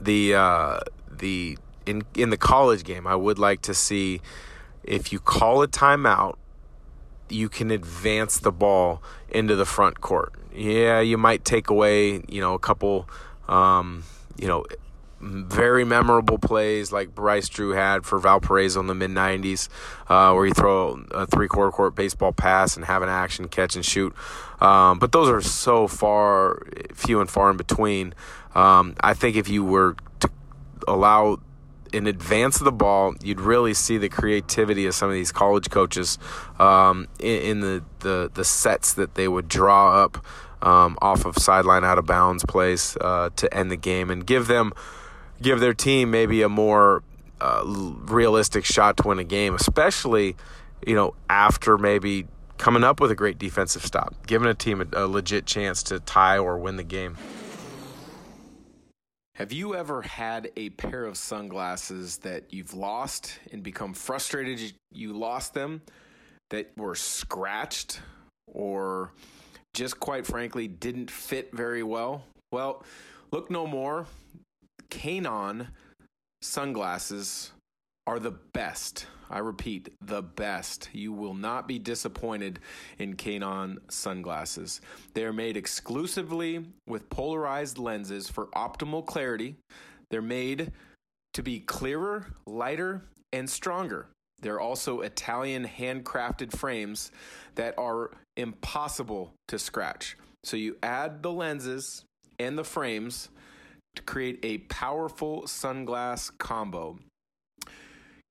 the 0.00 0.34
uh, 0.34 0.80
the 1.08 1.58
in 1.86 2.02
in 2.14 2.30
the 2.30 2.36
college 2.36 2.84
game. 2.84 3.06
I 3.06 3.14
would 3.14 3.38
like 3.38 3.62
to 3.62 3.74
see 3.74 4.20
if 4.82 5.12
you 5.12 5.20
call 5.20 5.62
a 5.62 5.68
timeout, 5.68 6.36
you 7.28 7.48
can 7.48 7.70
advance 7.70 8.38
the 8.38 8.50
ball 8.50 9.02
into 9.28 9.54
the 9.54 9.66
front 9.66 10.00
court. 10.00 10.32
Yeah, 10.52 11.00
you 11.00 11.16
might 11.16 11.44
take 11.44 11.70
away 11.70 12.22
you 12.28 12.40
know 12.40 12.54
a 12.54 12.58
couple 12.58 13.08
um, 13.50 14.04
you 14.38 14.46
know, 14.46 14.64
very 15.20 15.84
memorable 15.84 16.38
plays 16.38 16.92
like 16.92 17.14
Bryce 17.14 17.48
Drew 17.48 17.70
had 17.70 18.06
for 18.06 18.18
Valparaiso 18.18 18.80
in 18.80 18.86
the 18.86 18.94
mid 18.94 19.10
90s, 19.10 19.68
uh, 20.08 20.32
where 20.32 20.46
you 20.46 20.54
throw 20.54 21.04
a 21.10 21.26
three 21.26 21.48
quarter 21.48 21.70
court 21.70 21.94
baseball 21.94 22.32
pass 22.32 22.76
and 22.76 22.86
have 22.86 23.02
an 23.02 23.10
action 23.10 23.48
catch 23.48 23.76
and 23.76 23.84
shoot. 23.84 24.14
Um, 24.60 24.98
but 24.98 25.12
those 25.12 25.28
are 25.28 25.42
so 25.42 25.88
far, 25.88 26.62
few 26.94 27.20
and 27.20 27.28
far 27.28 27.50
in 27.50 27.58
between. 27.58 28.14
Um, 28.54 28.94
I 29.00 29.14
think 29.14 29.36
if 29.36 29.48
you 29.48 29.64
were 29.64 29.96
to 30.20 30.30
allow 30.88 31.40
in 31.92 32.06
advance 32.06 32.58
of 32.58 32.64
the 32.64 32.72
ball, 32.72 33.14
you'd 33.22 33.40
really 33.40 33.74
see 33.74 33.98
the 33.98 34.08
creativity 34.08 34.86
of 34.86 34.94
some 34.94 35.08
of 35.08 35.14
these 35.14 35.32
college 35.32 35.70
coaches 35.70 36.18
um, 36.58 37.08
in, 37.18 37.42
in 37.42 37.60
the, 37.60 37.84
the, 37.98 38.30
the 38.32 38.44
sets 38.44 38.94
that 38.94 39.16
they 39.16 39.28
would 39.28 39.48
draw 39.48 40.02
up 40.02 40.24
um, 40.62 40.98
off 41.00 41.24
of 41.24 41.36
sideline 41.36 41.84
out 41.84 41.98
of 41.98 42.06
bounds 42.06 42.44
plays 42.44 42.96
uh, 43.00 43.30
to 43.36 43.52
end 43.54 43.70
the 43.70 43.76
game 43.76 44.10
and 44.10 44.26
give 44.26 44.46
them 44.46 44.72
give 45.42 45.60
their 45.60 45.74
team 45.74 46.10
maybe 46.10 46.42
a 46.42 46.48
more 46.48 47.02
uh, 47.40 47.62
realistic 47.64 48.64
shot 48.64 48.96
to 48.98 49.08
win 49.08 49.18
a 49.18 49.24
game, 49.24 49.54
especially 49.54 50.36
you 50.86 50.94
know 50.94 51.14
after 51.28 51.78
maybe 51.78 52.26
coming 52.58 52.84
up 52.84 53.00
with 53.00 53.10
a 53.10 53.14
great 53.14 53.38
defensive 53.38 53.84
stop, 53.84 54.14
giving 54.26 54.48
a 54.48 54.54
team 54.54 54.80
a, 54.80 55.04
a 55.04 55.06
legit 55.06 55.46
chance 55.46 55.82
to 55.82 55.98
tie 56.00 56.38
or 56.38 56.58
win 56.58 56.76
the 56.76 56.84
game. 56.84 57.16
Have 59.36 59.52
you 59.52 59.74
ever 59.74 60.02
had 60.02 60.50
a 60.56 60.68
pair 60.68 61.06
of 61.06 61.16
sunglasses 61.16 62.18
that 62.18 62.52
you've 62.52 62.74
lost 62.74 63.38
and 63.50 63.62
become 63.62 63.94
frustrated 63.94 64.74
you 64.92 65.14
lost 65.14 65.54
them, 65.54 65.80
that 66.50 66.72
were 66.76 66.94
scratched 66.94 68.00
or 68.46 69.12
just 69.74 70.00
quite 70.00 70.26
frankly 70.26 70.68
didn't 70.68 71.10
fit 71.10 71.50
very 71.52 71.82
well? 71.82 72.24
Well, 72.52 72.84
look 73.32 73.50
no 73.50 73.66
more. 73.66 74.06
Kaenon 74.90 75.68
sunglasses 76.42 77.52
are 78.06 78.18
the 78.18 78.32
best. 78.52 79.06
I 79.30 79.38
repeat, 79.38 79.94
the 80.00 80.22
best. 80.22 80.88
You 80.92 81.12
will 81.12 81.34
not 81.34 81.68
be 81.68 81.78
disappointed 81.78 82.58
in 82.98 83.14
Kaenon 83.14 83.78
sunglasses. 83.88 84.80
They 85.14 85.24
are 85.24 85.32
made 85.32 85.56
exclusively 85.56 86.66
with 86.88 87.08
polarized 87.10 87.78
lenses 87.78 88.28
for 88.28 88.46
optimal 88.48 89.06
clarity. 89.06 89.54
They're 90.10 90.22
made 90.22 90.72
to 91.34 91.42
be 91.44 91.60
clearer, 91.60 92.26
lighter, 92.46 93.02
and 93.32 93.48
stronger. 93.48 94.08
They're 94.40 94.60
also 94.60 95.00
Italian 95.00 95.66
handcrafted 95.66 96.56
frames 96.56 97.10
that 97.54 97.74
are 97.78 98.10
impossible 98.36 99.34
to 99.48 99.58
scratch. 99.58 100.16
So 100.44 100.56
you 100.56 100.76
add 100.82 101.22
the 101.22 101.32
lenses 101.32 102.04
and 102.38 102.56
the 102.56 102.64
frames 102.64 103.28
to 103.96 104.02
create 104.02 104.38
a 104.42 104.58
powerful 104.58 105.42
sunglass 105.42 106.30
combo. 106.38 106.98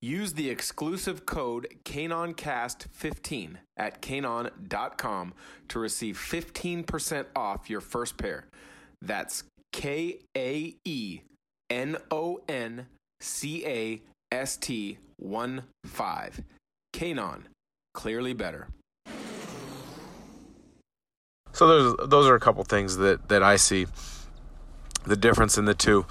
Use 0.02 0.34
the 0.34 0.50
exclusive 0.50 1.26
code 1.26 1.68
KaenonCast15 1.84 3.56
at 3.76 4.02
kaenon.com 4.02 5.34
to 5.68 5.80
receive 5.80 6.18
15% 6.18 7.26
off 7.36 7.70
your 7.70 7.82
first 7.82 8.18
pair. 8.18 8.46
That's 9.02 9.44
K 9.74 10.20
A 10.38 10.76
E 10.86 11.20
N 11.70 11.98
O 12.10 12.40
N 12.48 12.88
C 13.20 13.66
A 13.66 14.02
S 14.32 14.58
T 14.58 14.98
1 15.18 15.64
5. 15.86 16.42
Kaenon, 16.94 17.44
clearly 17.94 18.34
better. 18.34 18.68
So 21.52 21.68
those 21.68 22.10
those 22.10 22.28
are 22.28 22.36
a 22.36 22.40
couple 22.40 22.64
things 22.64 22.98
that 22.98 23.28
that 23.30 23.44
I 23.44 23.56
see 23.56 23.88
the 25.06 25.16
difference 25.16 25.58
in 25.58 25.66
the 25.66 25.74
two. 25.74 26.06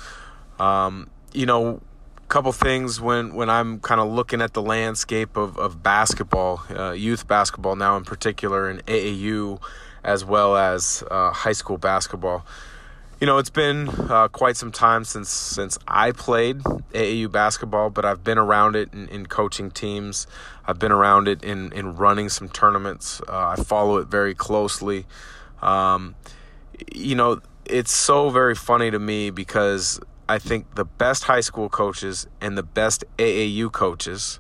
Um, 0.58 1.08
you 1.32 1.46
know, 1.46 1.80
a 2.16 2.26
couple 2.28 2.52
things 2.52 3.00
when 3.00 3.34
when 3.34 3.48
I'm 3.48 3.80
kind 3.80 4.00
of 4.00 4.08
looking 4.08 4.42
at 4.42 4.52
the 4.52 4.62
landscape 4.62 5.36
of 5.36 5.58
of 5.58 5.82
basketball, 5.82 6.62
uh, 6.70 6.92
youth 6.92 7.26
basketball 7.26 7.76
now 7.76 7.96
in 7.96 8.04
particular, 8.04 8.68
in 8.68 8.78
AAU 8.78 9.60
as 10.04 10.24
well 10.24 10.56
as 10.56 11.02
uh, 11.10 11.30
high 11.30 11.52
school 11.52 11.78
basketball. 11.78 12.44
You 13.20 13.26
know, 13.26 13.38
it's 13.38 13.50
been 13.50 13.88
uh, 13.88 14.28
quite 14.28 14.56
some 14.56 14.70
time 14.70 15.02
since 15.02 15.28
since 15.28 15.76
I 15.88 16.12
played 16.12 16.58
AAU 16.58 17.32
basketball, 17.32 17.90
but 17.90 18.04
I've 18.04 18.22
been 18.22 18.38
around 18.38 18.76
it 18.76 18.94
in, 18.94 19.08
in 19.08 19.26
coaching 19.26 19.72
teams. 19.72 20.28
I've 20.64 20.78
been 20.78 20.92
around 20.92 21.26
it 21.26 21.42
in 21.42 21.72
in 21.72 21.96
running 21.96 22.28
some 22.28 22.48
tournaments. 22.48 23.20
Uh, 23.26 23.48
I 23.48 23.56
follow 23.56 23.96
it 23.96 24.06
very 24.06 24.36
closely. 24.36 25.04
Um, 25.62 26.14
you 26.94 27.16
know, 27.16 27.40
it's 27.64 27.90
so 27.90 28.30
very 28.30 28.54
funny 28.54 28.88
to 28.92 29.00
me 29.00 29.30
because 29.30 29.98
I 30.28 30.38
think 30.38 30.76
the 30.76 30.84
best 30.84 31.24
high 31.24 31.40
school 31.40 31.68
coaches 31.68 32.28
and 32.40 32.56
the 32.56 32.62
best 32.62 33.02
AAU 33.18 33.72
coaches 33.72 34.38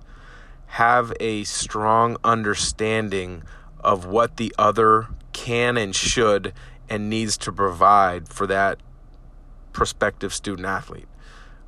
have 0.66 1.12
a 1.18 1.42
strong 1.42 2.16
understanding 2.22 3.42
of 3.80 4.06
what 4.06 4.36
the 4.36 4.54
other 4.56 5.08
can 5.32 5.76
and 5.76 5.96
should 5.96 6.52
and 6.88 7.10
needs 7.10 7.36
to 7.38 7.52
provide 7.52 8.28
for 8.28 8.46
that 8.46 8.78
prospective 9.72 10.32
student 10.32 10.66
athlete 10.66 11.08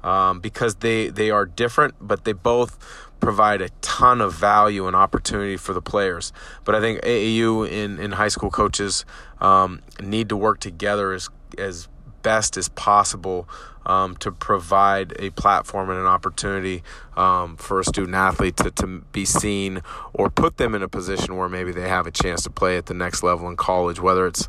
um, 0.02 0.40
because 0.40 0.76
they 0.76 1.08
they 1.08 1.30
are 1.30 1.46
different, 1.46 1.94
but 2.00 2.24
they 2.24 2.32
both 2.32 2.78
provide 3.20 3.60
a 3.60 3.68
ton 3.82 4.20
of 4.20 4.32
value 4.32 4.86
and 4.86 4.96
opportunity 4.96 5.56
for 5.56 5.74
the 5.74 5.82
players. 5.82 6.32
But 6.64 6.74
I 6.74 6.80
think 6.80 7.00
AAU 7.02 7.68
in, 7.68 7.98
in 7.98 8.12
high 8.12 8.28
school 8.28 8.50
coaches 8.50 9.04
um, 9.40 9.82
need 10.00 10.28
to 10.30 10.36
work 10.36 10.60
together 10.60 11.12
as 11.12 11.28
as 11.58 11.88
best 12.22 12.56
as 12.56 12.68
possible 12.68 13.48
um, 13.86 14.14
to 14.16 14.30
provide 14.30 15.14
a 15.18 15.30
platform 15.30 15.90
and 15.90 15.98
an 15.98 16.06
opportunity 16.06 16.82
um, 17.16 17.56
for 17.56 17.80
a 17.80 17.84
student 17.84 18.14
athlete 18.14 18.56
to, 18.58 18.70
to 18.70 19.00
be 19.12 19.24
seen 19.24 19.82
or 20.12 20.30
put 20.30 20.58
them 20.58 20.74
in 20.74 20.82
a 20.82 20.88
position 20.88 21.36
where 21.36 21.48
maybe 21.48 21.72
they 21.72 21.88
have 21.88 22.06
a 22.06 22.10
chance 22.10 22.42
to 22.42 22.50
play 22.50 22.76
at 22.76 22.86
the 22.86 22.94
next 22.94 23.22
level 23.22 23.48
in 23.48 23.56
college, 23.56 24.00
whether 24.00 24.26
it's 24.26 24.48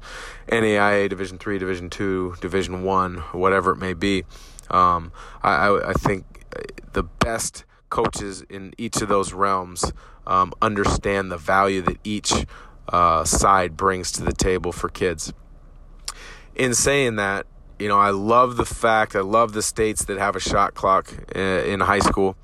NAIA, 0.50 1.10
Division 1.10 1.38
three, 1.38 1.58
Division 1.58 1.90
two, 1.90 2.36
Division 2.42 2.84
one, 2.84 3.18
whatever 3.32 3.72
it 3.72 3.78
may 3.78 3.94
be. 3.94 4.24
Um, 4.70 5.12
I, 5.44 5.76
I, 5.86 5.94
think 5.94 6.46
the 6.94 7.04
best 7.04 7.66
coaches 7.90 8.42
in 8.50 8.74
each 8.78 9.02
of 9.02 9.10
those 9.10 9.34
realms 9.34 9.92
um, 10.26 10.54
understand 10.62 11.30
the 11.30 11.38
value 11.38 11.82
that 11.82 11.98
each 12.06 12.46
uh, 12.88 13.26
side 13.26 13.76
brings 13.76 14.14
to 14.14 14.24
the 14.24 14.32
table 14.32 14.72
for 14.72 14.88
kids. 14.88 15.34
In 16.56 16.74
saying 16.74 17.18
that, 17.18 17.48
you 17.82 17.88
know, 17.88 17.98
I 17.98 18.12
love 18.12 18.58
the 18.58 18.66
fact, 18.66 19.16
I 19.16 19.22
love 19.22 19.54
the 19.54 19.64
states 19.64 20.06
that 20.06 20.20
have 20.20 20.36
a 20.36 20.40
shot 20.40 20.76
clock 20.76 21.12
uh, 21.36 21.40
in 21.40 21.80
high 21.80 22.00
school. 22.00 22.38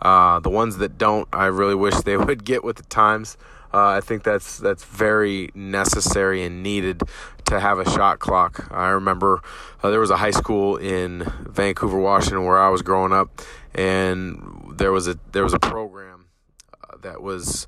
Uh, 0.00 0.40
the 0.40 0.50
ones 0.50 0.78
that 0.78 0.98
don't, 0.98 1.28
I 1.32 1.46
really 1.46 1.76
wish 1.76 1.94
they 2.00 2.16
would 2.26 2.44
get 2.44 2.64
with 2.64 2.76
the 2.76 2.82
times. 2.82 3.36
Uh, 3.72 3.86
I 3.86 4.00
think 4.00 4.22
that's 4.22 4.58
that's 4.58 4.84
very 4.84 5.50
necessary 5.54 6.42
and 6.42 6.62
needed 6.62 7.02
to 7.46 7.60
have 7.60 7.78
a 7.78 7.88
shot 7.88 8.18
clock. 8.18 8.68
I 8.70 8.88
remember 8.88 9.40
uh, 9.82 9.90
there 9.90 10.00
was 10.00 10.10
a 10.10 10.16
high 10.16 10.32
school 10.32 10.76
in 10.76 11.24
Vancouver, 11.48 11.98
Washington, 11.98 12.44
where 12.44 12.60
I 12.60 12.68
was 12.68 12.82
growing 12.82 13.12
up, 13.12 13.40
and 13.74 14.74
there 14.76 14.92
was 14.92 15.08
a 15.08 15.18
there 15.30 15.44
was 15.44 15.54
a 15.54 15.58
program 15.58 16.26
uh, 16.84 16.96
that 17.02 17.22
was 17.22 17.66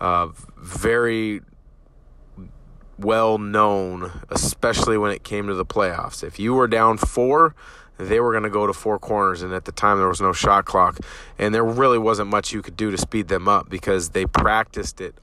uh, 0.00 0.28
very 0.56 1.42
well 2.98 3.38
known, 3.38 4.10
especially 4.30 4.96
when 4.98 5.10
it 5.10 5.24
came 5.24 5.46
to 5.46 5.54
the 5.54 5.64
playoffs. 5.64 6.22
If 6.22 6.38
you 6.38 6.54
were 6.54 6.68
down 6.68 6.98
four, 6.98 7.54
they 7.98 8.20
were 8.20 8.32
going 8.32 8.44
to 8.44 8.50
go 8.50 8.66
to 8.66 8.72
four 8.72 8.98
corners, 8.98 9.42
and 9.42 9.52
at 9.52 9.64
the 9.64 9.72
time 9.72 9.98
there 9.98 10.08
was 10.08 10.20
no 10.20 10.32
shot 10.32 10.64
clock, 10.64 10.98
and 11.38 11.54
there 11.54 11.64
really 11.64 11.98
wasn't 11.98 12.30
much 12.30 12.52
you 12.52 12.62
could 12.62 12.76
do 12.76 12.90
to 12.90 12.98
speed 12.98 13.28
them 13.28 13.48
up 13.48 13.68
because 13.68 14.10
they 14.10 14.26
practiced 14.26 15.00
it 15.00 15.14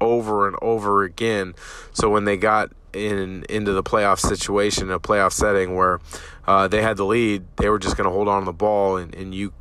over 0.00 0.46
and 0.46 0.56
over 0.62 1.02
again. 1.02 1.54
So 1.92 2.10
when 2.10 2.24
they 2.24 2.36
got 2.36 2.72
in 2.92 3.44
into 3.48 3.72
the 3.72 3.82
playoff 3.82 4.18
situation, 4.18 4.90
a 4.90 4.98
playoff 4.98 5.32
setting 5.32 5.74
where 5.74 6.00
uh, 6.46 6.68
they 6.68 6.82
had 6.82 6.96
the 6.96 7.04
lead, 7.04 7.44
they 7.56 7.68
were 7.68 7.78
just 7.78 7.96
going 7.96 8.06
to 8.06 8.10
hold 8.10 8.28
on 8.28 8.42
to 8.42 8.46
the 8.46 8.52
ball, 8.52 8.96
and, 8.96 9.14
and 9.14 9.34
you 9.34 9.52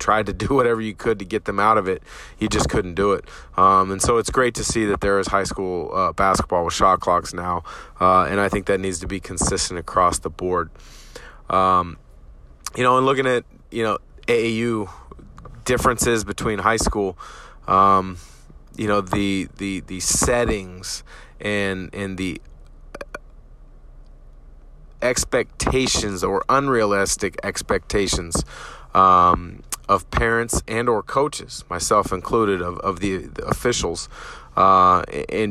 tried 0.00 0.26
to 0.26 0.32
do 0.32 0.46
whatever 0.54 0.80
you 0.80 0.94
could 0.94 1.18
to 1.20 1.24
get 1.24 1.44
them 1.44 1.60
out 1.60 1.78
of 1.78 1.86
it. 1.86 2.02
You 2.38 2.48
just 2.48 2.68
couldn't 2.68 2.94
do 2.94 3.12
it. 3.12 3.24
Um, 3.56 3.92
and 3.92 4.02
so 4.02 4.18
it's 4.18 4.30
great 4.30 4.54
to 4.56 4.64
see 4.64 4.86
that 4.86 5.00
there 5.00 5.20
is 5.20 5.28
high 5.28 5.44
school 5.44 5.94
uh, 5.94 6.12
basketball 6.12 6.64
with 6.64 6.74
shot 6.74 7.00
clocks 7.00 7.32
now. 7.32 7.62
Uh, 8.00 8.24
and 8.24 8.40
I 8.40 8.48
think 8.48 8.66
that 8.66 8.80
needs 8.80 8.98
to 9.00 9.06
be 9.06 9.20
consistent 9.20 9.78
across 9.78 10.18
the 10.18 10.30
board. 10.30 10.70
Um, 11.48 11.98
you 12.76 12.82
know, 12.82 12.96
and 12.96 13.06
looking 13.06 13.26
at, 13.26 13.44
you 13.70 13.82
know, 13.82 13.98
AAU 14.26 14.90
differences 15.64 16.24
between 16.24 16.58
high 16.58 16.76
school, 16.76 17.18
um, 17.68 18.16
you 18.76 18.88
know, 18.88 19.00
the, 19.00 19.48
the, 19.58 19.80
the 19.80 20.00
settings 20.00 21.04
and, 21.40 21.94
and 21.94 22.16
the 22.16 22.40
expectations 25.02 26.22
or 26.22 26.44
unrealistic 26.48 27.38
expectations 27.42 28.44
um, 28.94 29.62
of 29.90 30.08
parents 30.12 30.62
and 30.68 30.88
or 30.88 31.02
coaches, 31.02 31.64
myself 31.68 32.12
included, 32.12 32.62
of, 32.62 32.78
of 32.78 33.00
the, 33.00 33.26
the 33.26 33.44
officials, 33.44 34.08
uh, 34.56 35.02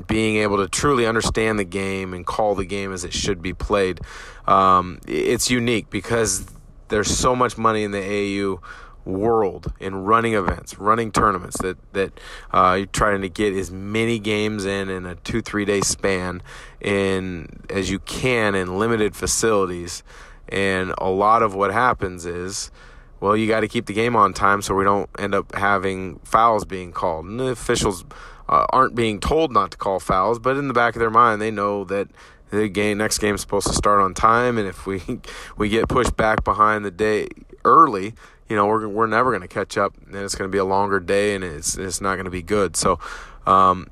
being 0.08 0.38
able 0.38 0.56
to 0.56 0.68
truly 0.70 1.06
understand 1.06 1.60
the 1.60 1.66
game 1.66 2.14
and 2.14 2.26
call 2.26 2.56
the 2.56 2.64
game 2.64 2.94
as 2.94 3.04
it 3.04 3.12
should 3.12 3.42
be 3.42 3.54
played. 3.54 4.00
Um, 4.48 5.02
it's 5.06 5.52
unique 5.52 5.90
because 5.90 6.46
there's 6.88 7.12
so 7.12 7.36
much 7.36 7.58
money 7.58 7.84
in 7.84 7.92
the 7.92 7.98
AAU 7.98 8.62
world 9.04 9.74
in 9.78 10.06
running 10.06 10.36
events, 10.36 10.78
running 10.80 11.12
tournaments 11.12 11.58
that 11.58 11.78
that 11.92 12.18
uh, 12.54 12.76
you're 12.78 12.86
trying 12.86 13.22
to 13.22 13.30
get 13.30 13.54
as 13.54 13.72
many 13.72 14.20
games 14.20 14.66
in 14.66 14.90
in 14.90 15.06
a 15.06 15.16
two 15.16 15.42
three 15.42 15.66
day 15.66 15.82
span 15.82 16.42
in 16.80 17.62
as 17.70 17.90
you 17.92 18.00
can 18.00 18.56
in 18.56 18.80
limited 18.80 19.18
facilities. 19.18 20.02
And 20.48 20.94
a 20.98 21.10
lot 21.10 21.44
of 21.44 21.54
what 21.54 21.72
happens 21.72 22.26
is 22.26 22.72
well, 23.20 23.36
you 23.36 23.48
got 23.48 23.62
to 23.62 23.68
keep 23.68 23.86
the 23.86 23.94
game 23.94 24.16
on 24.16 24.34
time 24.34 24.62
so 24.62 24.74
we 24.76 24.84
don't 24.84 25.10
end 25.18 25.36
up 25.36 25.54
having 25.56 26.20
fouls 26.20 26.66
being 26.66 26.92
called. 26.92 27.26
And 27.26 27.40
the 27.40 27.48
officials 27.48 28.06
uh, 28.48 28.66
aren't 28.70 28.96
being 28.96 29.20
told 29.20 29.52
not 29.52 29.72
to 29.72 29.78
call 29.78 30.00
fouls, 30.00 30.40
but 30.40 30.58
in 30.58 30.68
the 30.68 30.74
back 30.74 30.96
of 30.96 31.00
their 31.00 31.10
mind, 31.10 31.42
they 31.42 31.52
know 31.52 31.84
that 31.86 32.08
the 32.50 32.68
game 32.68 32.98
next 32.98 33.20
game 33.20 33.36
is 33.36 33.42
supposed 33.42 33.68
to 33.68 33.74
start 33.74 34.02
on 34.02 34.14
time, 34.14 34.58
and 34.58 34.68
if 34.68 34.88
we 34.88 35.02
we 35.58 35.70
get 35.70 35.88
pushed 35.88 36.18
back 36.18 36.44
behind 36.44 36.84
the 36.84 36.92
day 36.92 37.28
early, 37.64 38.16
you 38.48 38.56
know 38.56 38.66
we're 38.66 38.88
we're 38.88 39.08
never 39.08 39.30
going 39.30 39.42
to 39.42 39.48
catch 39.48 39.78
up, 39.78 39.94
and 40.08 40.16
it's 40.16 40.36
going 40.36 40.50
to 40.50 40.52
be 40.52 40.58
a 40.58 40.66
longer 40.66 41.00
day, 41.00 41.36
and 41.36 41.44
it's 41.44 41.78
it's 41.78 42.02
not 42.02 42.16
going 42.16 42.26
to 42.26 42.32
be 42.32 42.44
good. 42.44 42.76
So. 42.76 43.00
Um, 43.46 43.88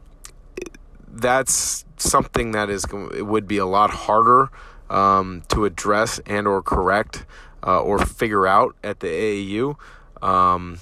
that's 1.10 1.84
something 1.98 2.52
that 2.52 2.70
is 2.70 2.86
it 3.16 3.26
would 3.26 3.48
be 3.48 3.58
a 3.58 3.66
lot 3.66 3.90
harder 3.90 4.52
um, 4.90 5.42
to 5.50 5.66
address 5.66 6.20
and 6.28 6.48
or 6.48 6.62
correct 6.62 7.26
uh, 7.66 7.82
or 7.82 8.00
figure 8.00 8.48
out 8.48 8.76
at 8.84 9.00
the 9.00 9.08
AAU 9.08 9.76
um, 10.22 10.80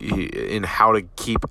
in 0.00 0.62
how 0.62 0.92
to 0.92 1.02
keep 1.16 1.44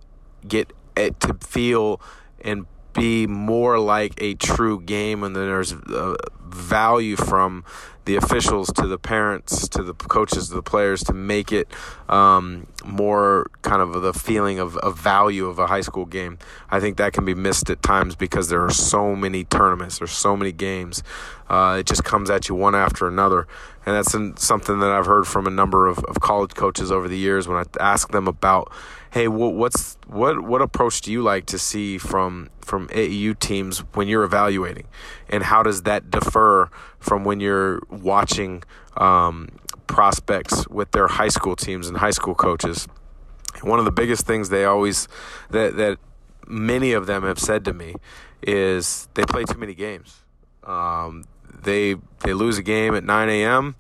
get 0.48 0.72
it 0.96 1.20
to 1.20 1.34
feel 1.36 2.02
and 2.42 2.66
be 2.94 3.28
more 3.28 3.80
like 3.80 4.14
a 4.20 4.36
true 4.36 4.80
game 4.80 5.24
and 5.24 5.36
then 5.36 5.48
there's 5.48 5.74
uh, 5.74 6.16
value 6.42 7.16
from 7.16 7.66
the 8.06 8.16
officials 8.16 8.72
to 8.74 8.88
the 8.88 8.98
parents 8.98 9.68
to 9.68 9.84
the 9.84 9.94
coaches 9.94 10.50
to 10.50 10.56
the 10.56 10.64
players 10.64 11.04
to 11.04 11.14
make 11.14 11.52
it 11.52 11.68
um, 12.08 12.68
more 12.84 13.50
kind 13.62 13.82
of 13.82 14.02
the 14.02 14.14
feeling 14.14 14.60
of, 14.60 14.78
of 14.78 14.98
value 14.98 15.48
of 15.48 15.60
a 15.60 15.68
high 15.68 15.82
school 15.82 16.06
game. 16.06 16.38
I 16.70 16.80
think 16.80 16.98
that 16.98 17.14
can 17.14 17.26
be 17.26 17.34
missed 17.34 17.70
at 17.70 17.82
times 17.82 18.16
because 18.16 18.50
there 18.50 18.64
are 18.64 18.72
so 18.72 19.16
many 19.16 19.44
tournaments 19.44 20.00
there's 20.00 20.12
so 20.12 20.36
many 20.38 20.52
games. 20.52 21.04
Uh, 21.50 21.78
it 21.80 21.86
just 21.86 22.04
comes 22.04 22.30
at 22.30 22.50
you 22.50 22.56
one 22.56 22.76
after 22.76 23.08
another. 23.08 23.48
And 23.86 23.96
that's 23.96 24.12
something 24.44 24.80
that 24.80 24.92
I've 24.92 25.06
heard 25.06 25.28
from 25.28 25.46
a 25.46 25.52
number 25.52 25.88
of, 25.88 26.00
of 26.06 26.20
college 26.20 26.56
coaches 26.56 26.92
over 26.92 27.08
the 27.08 27.18
years 27.18 27.48
when 27.48 27.58
I 27.58 27.66
ask 27.80 28.10
them 28.12 28.28
about, 28.28 28.72
hey, 29.16 29.30
what's 29.30 29.98
what 30.08 30.42
what 30.42 30.62
approach 30.62 31.00
do 31.00 31.10
you 31.10 31.24
like 31.24 31.46
to 31.46 31.58
see 31.58 31.98
from 31.98 32.50
from 32.60 32.90
AAU 32.90 33.40
teams 33.40 33.80
when 33.94 34.10
you're 34.10 34.26
evaluating, 34.26 34.88
and 35.30 35.42
how 35.42 35.64
does 35.64 35.84
that 35.84 36.12
differ 36.12 36.70
from 37.00 37.24
when 37.24 37.40
you're 37.40 37.82
watching 37.90 38.62
um, 38.98 39.48
prospects 39.88 40.68
with 40.68 40.92
their 40.92 41.08
high 41.08 41.30
school 41.30 41.56
teams 41.56 41.88
and 41.88 41.98
high 41.98 42.12
school 42.12 42.36
coaches? 42.36 42.90
One 43.62 43.80
of 43.80 43.86
the 43.86 43.92
biggest 43.92 44.28
things 44.28 44.50
they 44.50 44.66
always 44.66 45.08
that 45.50 45.78
that 45.78 45.98
many 46.46 46.92
of 46.92 47.08
them 47.08 47.24
have 47.24 47.40
said 47.40 47.64
to 47.66 47.74
me 47.74 47.96
is 48.42 49.08
they 49.14 49.24
play 49.24 49.46
too 49.46 49.58
many 49.58 49.74
games. 49.74 50.24
Um, 50.66 51.24
they 51.64 51.96
they 52.20 52.34
lose 52.34 52.58
a 52.58 52.64
game 52.64 52.94
at 52.94 53.06
9 53.06 53.30
a.m. 53.30 53.76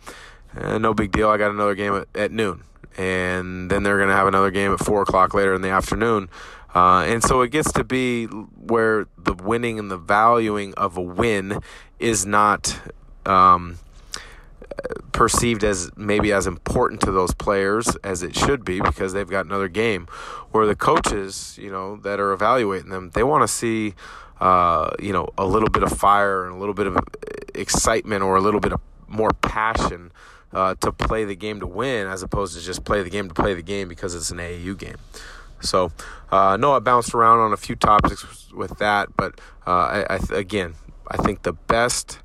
Uh, 0.55 0.77
no 0.77 0.93
big 0.93 1.11
deal. 1.11 1.29
I 1.29 1.35
got 1.35 1.51
another 1.51 1.75
game 1.75 1.93
at, 1.93 2.07
at 2.15 2.31
noon, 2.31 2.63
and 2.97 3.69
then 3.69 3.83
they're 3.83 3.97
going 3.97 4.09
to 4.09 4.15
have 4.15 4.27
another 4.27 4.51
game 4.51 4.73
at 4.73 4.79
four 4.79 5.01
o'clock 5.01 5.33
later 5.33 5.53
in 5.53 5.61
the 5.61 5.69
afternoon. 5.69 6.29
Uh, 6.73 7.05
and 7.07 7.23
so 7.23 7.41
it 7.41 7.51
gets 7.51 7.71
to 7.71 7.83
be 7.83 8.25
where 8.25 9.07
the 9.17 9.33
winning 9.33 9.79
and 9.79 9.89
the 9.89 9.97
valuing 9.97 10.73
of 10.73 10.97
a 10.97 11.01
win 11.01 11.61
is 11.99 12.25
not 12.25 12.77
um, 13.25 13.79
perceived 15.13 15.63
as 15.63 15.89
maybe 15.95 16.33
as 16.33 16.47
important 16.47 16.99
to 17.01 17.11
those 17.11 17.33
players 17.33 17.95
as 18.03 18.23
it 18.23 18.35
should 18.35 18.65
be 18.65 18.81
because 18.81 19.13
they've 19.13 19.29
got 19.29 19.45
another 19.45 19.69
game. 19.69 20.07
Where 20.51 20.65
the 20.65 20.75
coaches, 20.75 21.57
you 21.61 21.71
know, 21.71 21.95
that 21.97 22.19
are 22.19 22.33
evaluating 22.33 22.89
them, 22.89 23.11
they 23.13 23.23
want 23.23 23.43
to 23.43 23.47
see 23.47 23.93
uh, 24.39 24.91
you 24.99 25.13
know, 25.13 25.29
a 25.37 25.45
little 25.45 25.69
bit 25.69 25.83
of 25.83 25.91
fire 25.97 26.45
and 26.45 26.55
a 26.55 26.57
little 26.57 26.73
bit 26.73 26.87
of 26.87 26.97
excitement 27.53 28.21
or 28.21 28.35
a 28.35 28.41
little 28.41 28.59
bit 28.59 28.73
of 28.73 28.81
more 29.07 29.31
passion 29.41 30.11
uh, 30.55 30.73
to 30.75 30.91
play 30.91 31.25
the 31.25 31.35
game 31.35 31.59
to 31.59 31.67
win 31.67 32.07
as 32.07 32.23
opposed 32.23 32.57
to 32.57 32.63
just 32.63 32.85
play 32.85 33.03
the 33.03 33.09
game 33.09 33.27
to 33.27 33.33
play 33.33 33.53
the 33.53 33.61
game 33.61 33.89
because 33.89 34.15
it's 34.15 34.31
an 34.31 34.37
AAU 34.37 34.77
game. 34.77 34.95
So, 35.59 35.91
uh, 36.31 36.57
no, 36.57 36.73
I 36.73 36.79
bounced 36.79 37.13
around 37.13 37.39
on 37.39 37.51
a 37.51 37.57
few 37.57 37.75
topics 37.75 38.51
with 38.51 38.77
that, 38.77 39.09
but 39.17 39.39
uh, 39.67 39.71
I, 39.71 40.15
I 40.15 40.17
th- 40.17 40.31
again, 40.31 40.75
I 41.11 41.17
think 41.17 41.43
the 41.43 41.53
best 41.53 42.19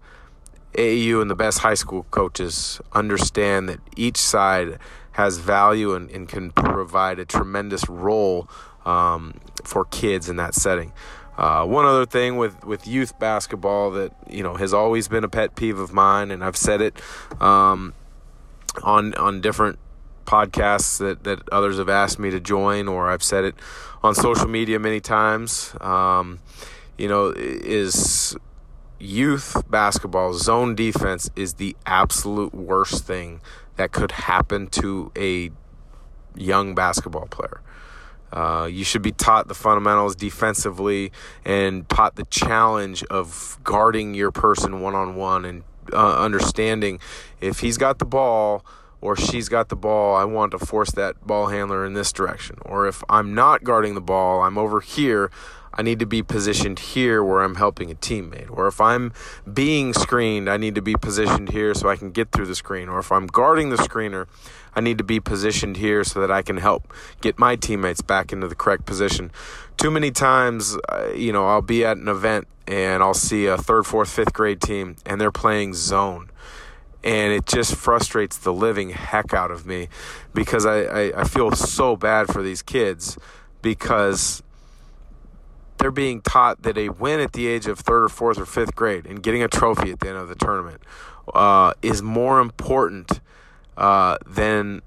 AAU 0.74 1.20
and 1.20 1.28
the 1.28 1.34
best 1.34 1.58
high 1.58 1.74
school 1.74 2.04
coaches 2.12 2.80
understand 2.92 3.68
that 3.68 3.80
each 3.96 4.16
side 4.16 4.78
has 5.12 5.38
value 5.38 5.94
and, 5.94 6.08
and 6.10 6.28
can 6.28 6.52
provide 6.52 7.18
a 7.18 7.24
tremendous 7.24 7.88
role 7.88 8.48
um, 8.84 9.34
for 9.64 9.84
kids 9.86 10.28
in 10.28 10.36
that 10.36 10.54
setting. 10.54 10.92
Uh, 11.36 11.64
one 11.64 11.84
other 11.84 12.06
thing 12.06 12.36
with, 12.36 12.64
with 12.64 12.86
youth 12.86 13.18
basketball 13.18 13.90
that 13.90 14.12
you 14.28 14.42
know 14.42 14.54
has 14.54 14.72
always 14.72 15.08
been 15.08 15.24
a 15.24 15.28
pet 15.28 15.56
peeve 15.56 15.78
of 15.78 15.92
mine, 15.92 16.30
and 16.30 16.44
I've 16.44 16.56
said 16.56 16.80
it 16.80 17.00
um, 17.40 17.94
on 18.83 19.14
on 19.14 19.40
different 19.40 19.78
podcasts 20.24 20.98
that, 20.98 21.24
that 21.24 21.48
others 21.50 21.78
have 21.78 21.88
asked 21.88 22.18
me 22.18 22.30
to 22.30 22.40
join, 22.40 22.87
or 22.88 23.11
I've 23.11 23.22
said 23.22 23.44
it 23.44 23.54
on 24.02 24.14
social 24.14 24.48
media 24.48 24.78
many 24.78 25.00
times. 25.00 25.74
Um, 25.80 26.40
you 26.96 27.09
know, 27.09 27.33
is 27.37 28.37
youth 28.98 29.64
basketball 29.68 30.35
zone 30.35 30.74
defense 30.74 31.30
is 31.35 31.54
the 31.54 31.74
absolute 31.87 32.54
worst 32.54 33.04
thing 33.04 33.40
that 33.76 33.92
could 33.92 34.12
happen 34.12 34.66
to 34.66 35.11
a 35.16 35.50
young 36.37 36.74
basketball 36.74 37.26
player. 37.26 37.62
Uh, 38.33 38.68
you 38.70 38.85
should 38.85 39.02
be 39.02 39.11
taught 39.11 39.48
the 39.48 39.54
fundamentals 39.54 40.14
defensively 40.14 41.11
and 41.44 41.88
taught 41.88 42.14
the 42.14 42.24
challenge 42.26 43.02
of 43.04 43.59
guarding 43.64 44.14
your 44.14 44.30
person 44.30 44.80
one 44.80 44.94
on 44.94 45.16
one 45.16 45.44
and 45.44 45.64
uh, 45.92 46.16
understanding 46.18 47.00
if 47.40 47.61
he's 47.61 47.79
got 47.79 47.98
the 47.98 48.05
ball 48.05 48.64
or 49.00 49.16
she's 49.16 49.48
got 49.48 49.68
the 49.68 49.76
ball, 49.76 50.14
I 50.14 50.24
want 50.24 50.53
to 50.53 50.59
force 50.59 50.90
that 50.92 51.26
ball 51.26 51.46
handler 51.48 51.85
in 51.87 51.94
this 51.94 52.12
direction. 52.12 52.59
Or 52.66 52.87
if 52.87 53.03
I'm 53.09 53.35
not 53.35 53.64
guarding 53.64 53.94
the 53.94 54.00
ball, 54.00 54.42
I'm 54.42 54.59
over 54.59 54.81
here, 54.81 55.31
I 55.80 55.82
need 55.82 56.00
to 56.00 56.06
be 56.06 56.22
positioned 56.22 56.78
here 56.78 57.24
where 57.24 57.40
I'm 57.40 57.54
helping 57.54 57.90
a 57.90 57.94
teammate. 57.94 58.50
Or 58.50 58.66
if 58.66 58.82
I'm 58.82 59.14
being 59.50 59.94
screened, 59.94 60.46
I 60.50 60.58
need 60.58 60.74
to 60.74 60.82
be 60.82 60.92
positioned 60.92 61.48
here 61.48 61.72
so 61.72 61.88
I 61.88 61.96
can 61.96 62.10
get 62.10 62.32
through 62.32 62.44
the 62.44 62.54
screen. 62.54 62.90
Or 62.90 62.98
if 62.98 63.10
I'm 63.10 63.26
guarding 63.26 63.70
the 63.70 63.76
screener, 63.76 64.26
I 64.74 64.82
need 64.82 64.98
to 64.98 65.04
be 65.04 65.20
positioned 65.20 65.78
here 65.78 66.04
so 66.04 66.20
that 66.20 66.30
I 66.30 66.42
can 66.42 66.58
help 66.58 66.92
get 67.22 67.38
my 67.38 67.56
teammates 67.56 68.02
back 68.02 68.30
into 68.30 68.46
the 68.46 68.54
correct 68.54 68.84
position. 68.84 69.32
Too 69.78 69.90
many 69.90 70.10
times, 70.10 70.76
uh, 70.90 71.12
you 71.14 71.32
know, 71.32 71.46
I'll 71.46 71.62
be 71.62 71.82
at 71.82 71.96
an 71.96 72.08
event 72.08 72.46
and 72.68 73.02
I'll 73.02 73.14
see 73.14 73.46
a 73.46 73.56
third, 73.56 73.86
fourth, 73.86 74.10
fifth 74.10 74.34
grade 74.34 74.60
team 74.60 74.96
and 75.06 75.18
they're 75.18 75.32
playing 75.32 75.72
zone. 75.72 76.28
And 77.02 77.32
it 77.32 77.46
just 77.46 77.74
frustrates 77.74 78.36
the 78.36 78.52
living 78.52 78.90
heck 78.90 79.32
out 79.32 79.50
of 79.50 79.64
me 79.64 79.88
because 80.34 80.66
I, 80.66 80.82
I, 80.82 81.20
I 81.22 81.24
feel 81.24 81.52
so 81.52 81.96
bad 81.96 82.26
for 82.26 82.42
these 82.42 82.60
kids 82.60 83.16
because 83.62 84.42
they're 85.80 85.90
being 85.90 86.20
taught 86.20 86.62
that 86.62 86.78
a 86.78 86.90
win 86.90 87.20
at 87.20 87.32
the 87.32 87.46
age 87.46 87.66
of 87.66 87.78
third 87.78 88.04
or 88.04 88.08
fourth 88.08 88.38
or 88.38 88.46
fifth 88.46 88.76
grade 88.76 89.06
and 89.06 89.22
getting 89.22 89.42
a 89.42 89.48
trophy 89.48 89.90
at 89.90 90.00
the 90.00 90.08
end 90.08 90.18
of 90.18 90.28
the 90.28 90.34
tournament 90.34 90.80
uh, 91.34 91.72
is 91.82 92.02
more 92.02 92.40
important 92.40 93.20
uh, 93.76 94.18
than 94.26 94.82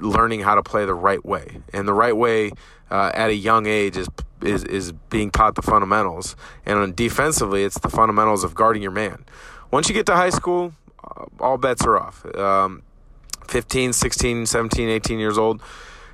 learning 0.00 0.40
how 0.40 0.54
to 0.54 0.62
play 0.62 0.84
the 0.84 0.94
right 0.94 1.24
way. 1.24 1.62
And 1.72 1.88
the 1.88 1.94
right 1.94 2.16
way 2.16 2.52
uh, 2.90 3.10
at 3.14 3.30
a 3.30 3.34
young 3.34 3.66
age 3.66 3.96
is 3.96 4.08
is 4.42 4.62
is 4.64 4.92
being 5.10 5.30
taught 5.30 5.54
the 5.56 5.62
fundamentals. 5.62 6.36
And 6.64 6.94
defensively, 6.94 7.64
it's 7.64 7.78
the 7.78 7.88
fundamentals 7.88 8.44
of 8.44 8.54
guarding 8.54 8.82
your 8.82 8.92
man. 8.92 9.24
Once 9.70 9.88
you 9.88 9.94
get 9.94 10.06
to 10.06 10.14
high 10.14 10.30
school, 10.30 10.72
all 11.40 11.58
bets 11.58 11.84
are 11.84 11.98
off. 11.98 12.24
Um, 12.36 12.82
15, 13.48 13.92
16, 13.94 14.46
17, 14.46 14.88
18 14.88 15.18
years 15.18 15.38
old 15.38 15.62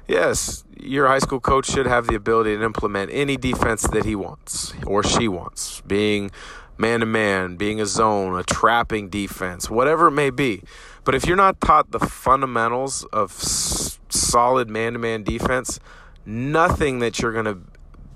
Yes, 0.07 0.65
your 0.79 1.07
high 1.07 1.19
school 1.19 1.41
coach 1.41 1.67
should 1.67 1.87
have 1.87 2.07
the 2.07 2.15
ability 2.15 2.57
to 2.57 2.63
implement 2.63 3.11
any 3.13 3.37
defense 3.37 3.83
that 3.89 4.05
he 4.05 4.15
wants 4.15 4.75
or 4.87 5.03
she 5.03 5.29
wants, 5.29 5.81
being 5.83 6.31
man 6.77 7.01
to 7.01 7.07
man, 7.07 7.57
being 7.57 7.81
a 7.81 7.87
zone, 7.87 8.39
a 8.39 8.43
trapping 8.43 9.09
defense, 9.09 9.71
whatever 9.71 10.09
it 10.09 10.13
may 10.13 10.31
be. 10.31 10.63
But 11.05 11.15
if 11.15 11.27
you're 11.27 11.37
not 11.37 11.61
taught 11.61 11.91
the 11.91 12.01
fundamentals 12.01 13.05
of 13.13 13.31
s- 13.31 13.99
solid 14.11 14.69
man 14.69 14.93
to 14.95 14.99
man 14.99 15.23
defense, 15.23 15.81
nothing 16.27 16.99
that 16.99 17.21
you're 17.21 17.33
going 17.33 17.45
to 17.47 17.59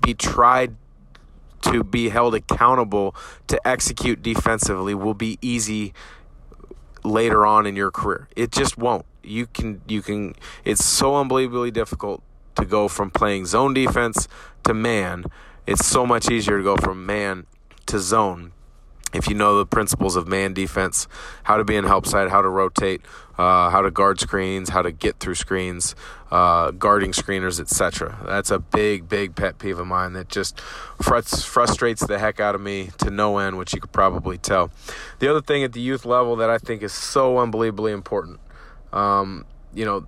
be 0.01 0.13
tried 0.13 0.75
to 1.61 1.83
be 1.83 2.09
held 2.09 2.35
accountable 2.35 3.15
to 3.47 3.67
execute 3.67 4.21
defensively 4.21 4.93
will 4.93 5.13
be 5.13 5.37
easy 5.41 5.93
later 7.03 7.45
on 7.45 7.65
in 7.65 7.75
your 7.75 7.91
career. 7.91 8.27
It 8.35 8.51
just 8.51 8.77
won't 8.77 9.05
you 9.29 9.47
can 9.47 9.81
you 9.87 10.01
can 10.01 10.35
it's 10.65 10.83
so 10.83 11.15
unbelievably 11.15 11.71
difficult 11.71 12.21
to 12.55 12.65
go 12.65 12.87
from 12.87 13.11
playing 13.11 13.45
zone 13.45 13.73
defense 13.73 14.27
to 14.63 14.73
man. 14.73 15.25
It's 15.67 15.85
so 15.85 16.05
much 16.05 16.29
easier 16.29 16.57
to 16.57 16.63
go 16.63 16.75
from 16.77 17.05
man 17.05 17.45
to 17.85 17.99
zone 17.99 18.53
if 19.13 19.27
you 19.27 19.35
know 19.35 19.57
the 19.57 19.65
principles 19.65 20.15
of 20.15 20.27
man 20.27 20.53
defense, 20.53 21.07
how 21.43 21.57
to 21.57 21.63
be 21.63 21.75
in 21.75 21.83
help 21.83 22.05
side, 22.05 22.29
how 22.29 22.41
to 22.41 22.47
rotate, 22.47 23.01
uh, 23.37 23.69
how 23.69 23.81
to 23.81 23.89
guard 23.89 24.19
screens, 24.19 24.69
how 24.69 24.81
to 24.81 24.91
get 24.91 25.19
through 25.19 25.35
screens, 25.35 25.95
uh, 26.31 26.71
guarding 26.71 27.11
screeners, 27.11 27.59
etc. 27.59 28.19
That's 28.25 28.51
a 28.51 28.59
big, 28.59 29.09
big 29.09 29.35
pet 29.35 29.57
peeve 29.57 29.79
of 29.79 29.87
mine 29.87 30.13
that 30.13 30.29
just 30.29 30.59
frustrates, 30.59 31.43
frustrates 31.43 32.05
the 32.05 32.19
heck 32.19 32.39
out 32.39 32.53
of 32.53 32.61
me 32.61 32.91
to 32.99 33.09
no 33.09 33.39
end, 33.39 33.57
which 33.57 33.73
you 33.73 33.81
could 33.81 33.91
probably 33.91 34.37
tell. 34.37 34.69
The 35.19 35.27
other 35.27 35.41
thing 35.41 35.63
at 35.63 35.73
the 35.73 35.81
youth 35.81 36.05
level 36.05 36.35
that 36.35 36.49
I 36.49 36.57
think 36.57 36.83
is 36.83 36.93
so 36.93 37.39
unbelievably 37.39 37.91
important 37.91 38.39
um, 38.93 39.45
you 39.73 39.85
know, 39.85 40.07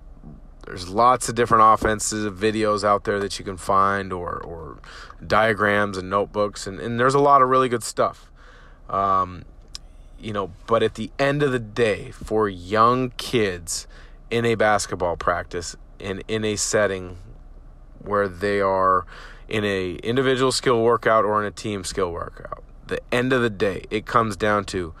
there's 0.66 0.88
lots 0.88 1.28
of 1.28 1.34
different 1.34 1.64
offensive 1.66 2.36
videos 2.36 2.84
out 2.84 3.04
there 3.04 3.18
that 3.18 3.38
you 3.38 3.44
can 3.44 3.56
find 3.56 4.12
or, 4.12 4.38
or 4.38 4.78
diagrams 5.26 5.98
and 5.98 6.08
notebooks, 6.08 6.66
and, 6.66 6.80
and 6.80 6.98
there's 6.98 7.14
a 7.14 7.20
lot 7.20 7.42
of 7.42 7.48
really 7.48 7.68
good 7.68 7.82
stuff. 7.82 8.30
Um, 8.88 9.44
you 10.20 10.32
know, 10.32 10.52
but 10.66 10.82
at 10.82 10.94
the 10.94 11.10
end 11.18 11.42
of 11.42 11.50
the 11.50 11.58
day, 11.58 12.12
for 12.12 12.48
young 12.48 13.10
kids 13.10 13.86
in 14.30 14.44
a 14.44 14.54
basketball 14.54 15.16
practice 15.16 15.76
and 15.98 16.22
in 16.28 16.44
a 16.44 16.56
setting 16.56 17.18
where 17.98 18.28
they 18.28 18.60
are 18.60 19.04
in 19.48 19.64
a 19.64 19.94
individual 19.96 20.52
skill 20.52 20.82
workout 20.82 21.24
or 21.24 21.40
in 21.40 21.46
a 21.46 21.50
team 21.50 21.82
skill 21.82 22.12
workout, 22.12 22.62
the 22.86 23.00
end 23.10 23.32
of 23.32 23.42
the 23.42 23.50
day, 23.50 23.84
it 23.90 24.06
comes 24.06 24.36
down 24.36 24.64
to 24.66 24.94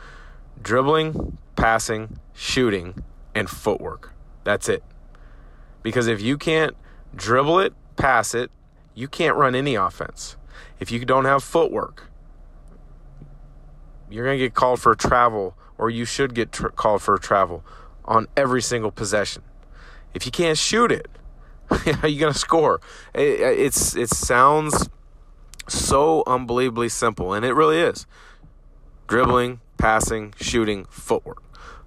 dribbling, 0.60 1.38
passing, 1.56 2.18
shooting, 2.34 3.04
and 3.34 3.48
footwork. 3.48 4.12
That's 4.44 4.68
it. 4.68 4.82
Because 5.82 6.06
if 6.06 6.20
you 6.20 6.38
can't 6.38 6.76
dribble 7.14 7.60
it, 7.60 7.74
pass 7.96 8.34
it, 8.34 8.50
you 8.94 9.08
can't 9.08 9.36
run 9.36 9.54
any 9.54 9.74
offense. 9.74 10.36
If 10.78 10.90
you 10.90 11.04
don't 11.04 11.24
have 11.24 11.42
footwork, 11.42 12.10
you're 14.10 14.24
going 14.24 14.38
to 14.38 14.44
get 14.44 14.54
called 14.54 14.80
for 14.80 14.94
travel, 14.94 15.56
or 15.78 15.90
you 15.90 16.04
should 16.04 16.34
get 16.34 16.52
tr- 16.52 16.68
called 16.68 17.02
for 17.02 17.16
travel 17.18 17.64
on 18.04 18.28
every 18.36 18.60
single 18.60 18.90
possession. 18.90 19.42
If 20.14 20.26
you 20.26 20.32
can't 20.32 20.58
shoot 20.58 20.92
it, 20.92 21.08
how 21.70 22.02
are 22.02 22.08
you 22.08 22.20
going 22.20 22.32
to 22.32 22.38
score? 22.38 22.80
It, 23.14 23.40
it's 23.40 23.96
it 23.96 24.10
sounds 24.10 24.90
so 25.68 26.22
unbelievably 26.26 26.90
simple, 26.90 27.32
and 27.32 27.44
it 27.44 27.54
really 27.54 27.78
is. 27.78 28.06
Dribbling, 29.06 29.60
passing, 29.78 30.34
shooting, 30.38 30.84
footwork. 30.90 31.42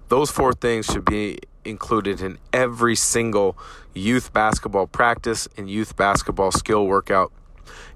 Those 0.08 0.30
four 0.30 0.52
things 0.52 0.86
should 0.86 1.04
be 1.04 1.38
included 1.64 2.20
in 2.20 2.38
every 2.52 2.94
single 2.94 3.56
youth 3.92 4.32
basketball 4.32 4.86
practice 4.86 5.48
and 5.56 5.68
youth 5.68 5.96
basketball 5.96 6.52
skill 6.52 6.86
workout. 6.86 7.32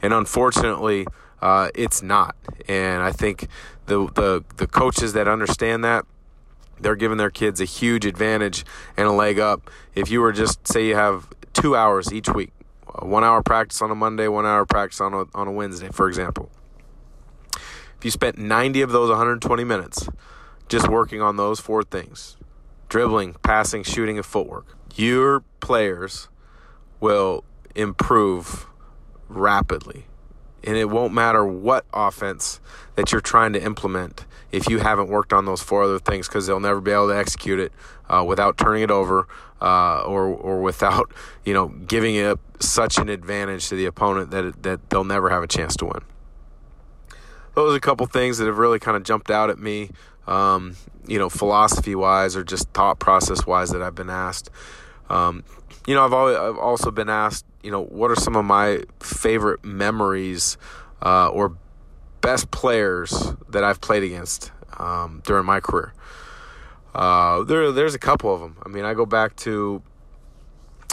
And 0.03 0.13
unfortunately, 0.13 1.07
uh, 1.41 1.71
it's 1.75 2.03
not. 2.03 2.35
And 2.69 3.03
I 3.03 3.13
think 3.13 3.47
the, 3.87 4.07
the 4.15 4.45
the 4.57 4.67
coaches 4.67 5.13
that 5.15 5.29
understand 5.29 5.85
that 5.85 6.05
they're 6.81 6.97
giving 6.97 7.19
their 7.19 7.31
kids 7.31 7.61
a 7.61 7.65
huge 7.65 8.07
advantage 8.07 8.65
and 8.97 9.07
a 9.07 9.13
leg 9.13 9.39
up. 9.39 9.71
If 9.95 10.11
you 10.11 10.21
were 10.21 10.33
just 10.33 10.67
say 10.67 10.87
you 10.87 10.97
have 10.97 11.29
two 11.53 11.77
hours 11.77 12.13
each 12.13 12.29
week, 12.29 12.53
one 13.01 13.25
hour 13.25 13.43
practice 13.43 13.81
on 13.83 13.91
a 13.91 13.95
Monday, 13.95 14.29
one 14.29 14.47
hour 14.47 14.65
practice 14.65 15.01
on 15.01 15.15
a, 15.15 15.25
on 15.35 15.47
a 15.49 15.53
Wednesday, 15.53 15.89
for 15.91 16.09
example. 16.09 16.51
If 17.55 18.05
you 18.05 18.11
spent 18.11 18.39
90 18.39 18.81
of 18.81 18.93
those 18.93 19.11
120 19.11 19.63
minutes 19.65 20.09
just 20.71 20.89
working 20.89 21.21
on 21.21 21.37
those 21.37 21.61
four 21.61 21.83
things 21.83 22.39
dribbling, 22.89 23.35
passing, 23.43 23.85
shooting, 23.85 24.17
and 24.17 24.27
footwork. 24.27 24.67
Your 24.97 25.45
players 25.61 26.29
will 26.99 27.45
improve 27.75 28.67
rapidly. 29.29 30.07
And 30.65 30.77
it 30.77 30.91
won't 30.91 31.15
matter 31.15 31.45
what 31.45 31.87
offense 31.95 32.61
that 32.97 33.13
you're 33.13 33.21
trying 33.21 33.53
to 33.55 33.63
implement 33.63 34.27
if 34.53 34.69
you 34.69 34.79
haven't 34.79 35.09
worked 35.09 35.33
on 35.33 35.47
those 35.47 35.63
four 35.63 35.85
other 35.85 35.99
things 35.99 36.29
because 36.29 36.47
they'll 36.47 36.61
never 36.61 36.81
be 36.81 36.91
able 36.91 37.09
to 37.09 37.17
execute 37.17 37.61
it 37.61 37.73
uh, 38.09 38.25
without 38.27 38.59
turning 38.59 38.83
it 38.83 38.91
over 38.91 39.27
uh, 39.63 40.03
or 40.03 40.27
or 40.27 40.61
without 40.61 41.13
you 41.45 41.55
know 41.55 41.69
giving 41.69 42.17
it 42.17 42.39
such 42.59 42.99
an 42.99 43.09
advantage 43.09 43.69
to 43.69 43.77
the 43.77 43.87
opponent 43.87 44.33
that 44.33 44.63
that 44.63 44.91
they'll 44.91 45.05
never 45.05 45.31
have 45.31 45.43
a 45.43 45.47
chance 45.49 45.77
to 45.77 45.87
win. 45.87 46.03
Those 47.55 47.73
are 47.73 47.77
a 47.77 47.81
couple 47.81 48.07
things 48.07 48.39
that 48.39 48.47
have 48.47 48.59
really 48.59 48.79
kind 48.79 48.97
of 48.97 49.03
jumped 49.03 49.31
out 49.31 49.49
at 49.49 49.59
me 49.59 49.91
um, 50.27 50.77
you 51.07 51.19
know, 51.19 51.29
philosophy 51.29 51.95
wise 51.95 52.37
or 52.37 52.45
just 52.45 52.69
thought 52.71 52.99
process 52.99 53.47
wise 53.47 53.71
that 53.71 53.83
I've 53.83 53.95
been 53.95 54.11
asked. 54.11 54.51
Um, 55.09 55.45
you 55.87 55.95
know, 55.95 56.05
I've 56.05 56.13
always, 56.13 56.37
I've 56.37 56.59
also 56.59 56.91
been 56.91 57.09
asked, 57.09 57.45
you 57.63 57.71
know, 57.71 57.83
what 57.83 58.11
are 58.11 58.17
some 58.17 58.37
of 58.37 58.45
my 58.45 58.85
favorite 59.01 59.65
memories 59.65 60.57
uh, 61.03 61.29
or 61.29 61.57
best 62.21 62.51
players 62.51 63.33
that 63.49 63.65
I've 63.65 63.81
played 63.81 64.03
against 64.03 64.53
um, 64.79 65.23
during 65.25 65.47
my 65.47 65.61
career. 65.61 65.93
Uh, 66.95 67.45
there, 67.45 67.73
there's 67.73 67.95
a 67.95 67.99
couple 67.99 68.35
of 68.35 68.41
them. 68.41 68.57
I 68.65 68.69
mean, 68.69 68.85
I 68.85 68.95
go 68.95 69.07
back 69.07 69.37
to, 69.37 69.83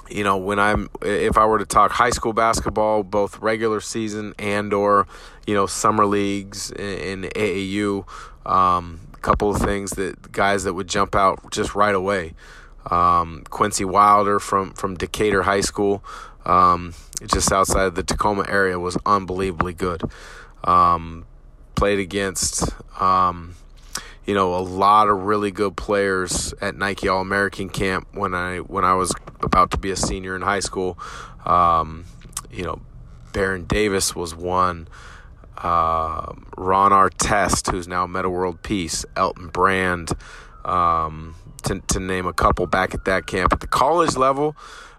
you 0.10 0.24
know, 0.24 0.38
when 0.38 0.60
I'm, 0.60 0.90
if 1.02 1.38
I 1.38 1.46
were 1.46 1.60
to 1.60 1.66
talk 1.66 1.92
high 1.92 2.12
school 2.12 2.34
basketball, 2.34 3.04
both 3.04 3.40
regular 3.40 3.82
season 3.82 4.34
and 4.40 4.74
or, 4.74 5.08
you 5.46 5.54
know, 5.54 5.66
summer 5.66 6.06
leagues 6.06 6.72
in, 6.72 7.24
in 7.24 7.30
AAU. 7.32 8.08
Um, 8.46 9.02
couple 9.28 9.54
of 9.54 9.62
things 9.62 9.92
that 9.92 10.32
guys 10.32 10.63
that 10.63 10.74
would 10.74 10.88
jump 10.88 11.13
out 11.13 11.52
just 11.52 11.76
right 11.76 11.94
away. 11.94 12.34
Um, 12.90 13.44
Quincy 13.50 13.84
Wilder 13.84 14.40
from 14.40 14.72
from 14.72 14.96
Decatur 14.96 15.44
High 15.44 15.60
School, 15.60 16.02
um, 16.46 16.94
just 17.26 17.52
outside 17.52 17.88
of 17.88 17.96
the 17.96 18.04
Tacoma 18.04 18.46
area, 18.48 18.80
was 18.80 18.98
unbelievably 19.06 19.74
good. 19.74 20.02
Um, 20.63 21.26
played 21.76 22.00
against, 22.00 22.74
um, 23.02 23.56
you 24.26 24.34
know, 24.34 24.56
a 24.56 24.63
lot 24.63 25.10
of 25.10 25.24
really 25.24 25.52
good 25.52 25.76
players 25.76 26.54
at 26.62 26.78
Nike 26.78 27.10
All 27.10 27.20
American 27.20 27.68
Camp 27.68 28.08
when 28.13 28.34
I 28.34 28.60
when 28.60 28.86
I 28.86 28.94
was 28.94 29.13
about 29.42 29.72
to 29.72 29.78
be 29.78 29.92
a 29.92 29.98
senior 29.98 30.38
in 30.38 30.42
high 30.42 30.62
school. 30.62 30.98
Um, 31.46 32.06
you 32.50 32.63
know, 32.63 32.80
Baron 33.34 33.66
Davis 33.66 34.16
was 34.16 34.34
one. 34.34 34.88
Uh, 35.58 36.34
Ron 36.56 36.91
Artest, 36.91 37.72
who's 37.72 37.88
now 37.88 38.06
Metta 38.06 38.30
World 38.30 38.62
Peace, 38.62 39.06
Elton 39.15 39.48
Brand, 39.48 40.12
um, 40.63 41.36
to, 41.63 41.80
to 41.80 42.00
name 42.00 42.28
a 42.28 42.34
couple 42.34 42.67
back 42.67 42.93
at 42.93 43.06
that 43.06 43.26
camp. 43.26 43.54
At 43.54 43.60
the 43.60 43.67
college 43.67 44.15
level, 44.15 44.56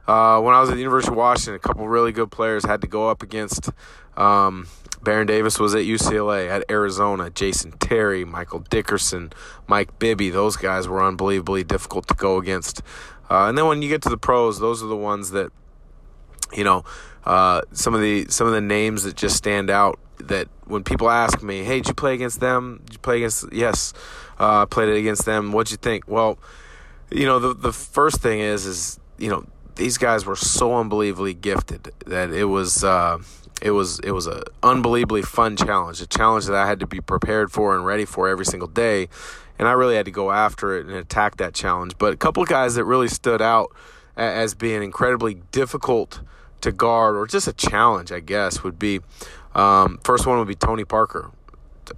uh, 0.08 0.40
when 0.40 0.54
I 0.54 0.60
was 0.60 0.70
at 0.70 0.74
the 0.74 0.80
University 0.80 1.12
of 1.12 1.16
Washington, 1.16 1.54
a 1.54 1.58
couple 1.58 1.86
really 1.86 2.12
good 2.12 2.30
players 2.30 2.64
had 2.64 2.80
to 2.80 2.86
go 2.86 3.08
up 3.08 3.22
against. 3.22 3.70
Um, 4.16 4.66
Baron 5.02 5.26
Davis 5.26 5.58
was 5.60 5.74
at 5.74 5.82
UCLA, 5.82 6.48
at 6.48 6.64
Arizona. 6.70 7.30
Jason 7.30 7.72
Terry, 7.72 8.24
Michael 8.24 8.60
Dickerson, 8.60 9.32
Mike 9.66 9.98
Bibby. 9.98 10.30
Those 10.30 10.56
guys 10.56 10.88
were 10.88 11.02
unbelievably 11.02 11.64
difficult 11.64 12.08
to 12.08 12.14
go 12.14 12.38
against. 12.38 12.82
Uh, 13.30 13.46
and 13.48 13.56
then 13.56 13.66
when 13.66 13.82
you 13.82 13.88
get 13.88 14.02
to 14.02 14.08
the 14.08 14.18
pros, 14.18 14.58
those 14.58 14.82
are 14.82 14.86
the 14.86 14.96
ones 14.96 15.30
that, 15.30 15.52
you 16.52 16.64
know, 16.64 16.84
uh, 17.24 17.60
some 17.72 17.94
of 17.94 18.00
the 18.00 18.26
some 18.30 18.46
of 18.46 18.54
the 18.54 18.60
names 18.60 19.02
that 19.02 19.14
just 19.14 19.36
stand 19.36 19.70
out. 19.70 19.98
That 20.20 20.48
when 20.64 20.84
people 20.84 21.10
ask 21.10 21.42
me, 21.42 21.64
"Hey, 21.64 21.78
did 21.78 21.88
you 21.88 21.94
play 21.94 22.14
against 22.14 22.40
them? 22.40 22.80
Did 22.84 22.94
you 22.94 22.98
play 22.98 23.16
against?" 23.18 23.52
Yes, 23.52 23.92
uh, 24.38 24.62
I 24.62 24.64
played 24.64 24.88
it 24.88 24.96
against 24.96 25.24
them. 25.24 25.52
What'd 25.52 25.70
you 25.70 25.76
think? 25.76 26.04
Well, 26.06 26.38
you 27.10 27.26
know, 27.26 27.38
the 27.38 27.54
the 27.54 27.72
first 27.72 28.20
thing 28.20 28.40
is 28.40 28.66
is 28.66 29.00
you 29.18 29.30
know 29.30 29.44
these 29.76 29.96
guys 29.96 30.26
were 30.26 30.36
so 30.36 30.76
unbelievably 30.76 31.34
gifted 31.34 31.92
that 32.06 32.30
it 32.30 32.44
was 32.44 32.84
uh, 32.84 33.18
it 33.62 33.70
was 33.70 34.00
it 34.00 34.10
was 34.10 34.26
a 34.26 34.42
unbelievably 34.62 35.22
fun 35.22 35.56
challenge, 35.56 36.00
a 36.00 36.06
challenge 36.06 36.46
that 36.46 36.56
I 36.56 36.66
had 36.66 36.80
to 36.80 36.86
be 36.86 37.00
prepared 37.00 37.50
for 37.50 37.74
and 37.74 37.86
ready 37.86 38.04
for 38.04 38.28
every 38.28 38.44
single 38.44 38.68
day, 38.68 39.08
and 39.58 39.66
I 39.66 39.72
really 39.72 39.96
had 39.96 40.04
to 40.04 40.10
go 40.10 40.30
after 40.30 40.76
it 40.76 40.86
and 40.86 40.94
attack 40.94 41.36
that 41.38 41.54
challenge. 41.54 41.96
But 41.98 42.12
a 42.12 42.16
couple 42.16 42.42
of 42.42 42.48
guys 42.48 42.74
that 42.74 42.84
really 42.84 43.08
stood 43.08 43.40
out 43.40 43.70
as 44.16 44.54
being 44.54 44.82
incredibly 44.82 45.34
difficult 45.52 46.20
to 46.60 46.72
guard 46.72 47.16
or 47.16 47.26
just 47.26 47.46
a 47.46 47.52
challenge, 47.52 48.10
I 48.10 48.18
guess, 48.18 48.64
would 48.64 48.78
be 48.78 49.00
um, 49.54 49.98
first 50.04 50.26
one 50.26 50.38
would 50.38 50.48
be 50.48 50.54
Tony 50.54 50.84
Parker, 50.84 51.30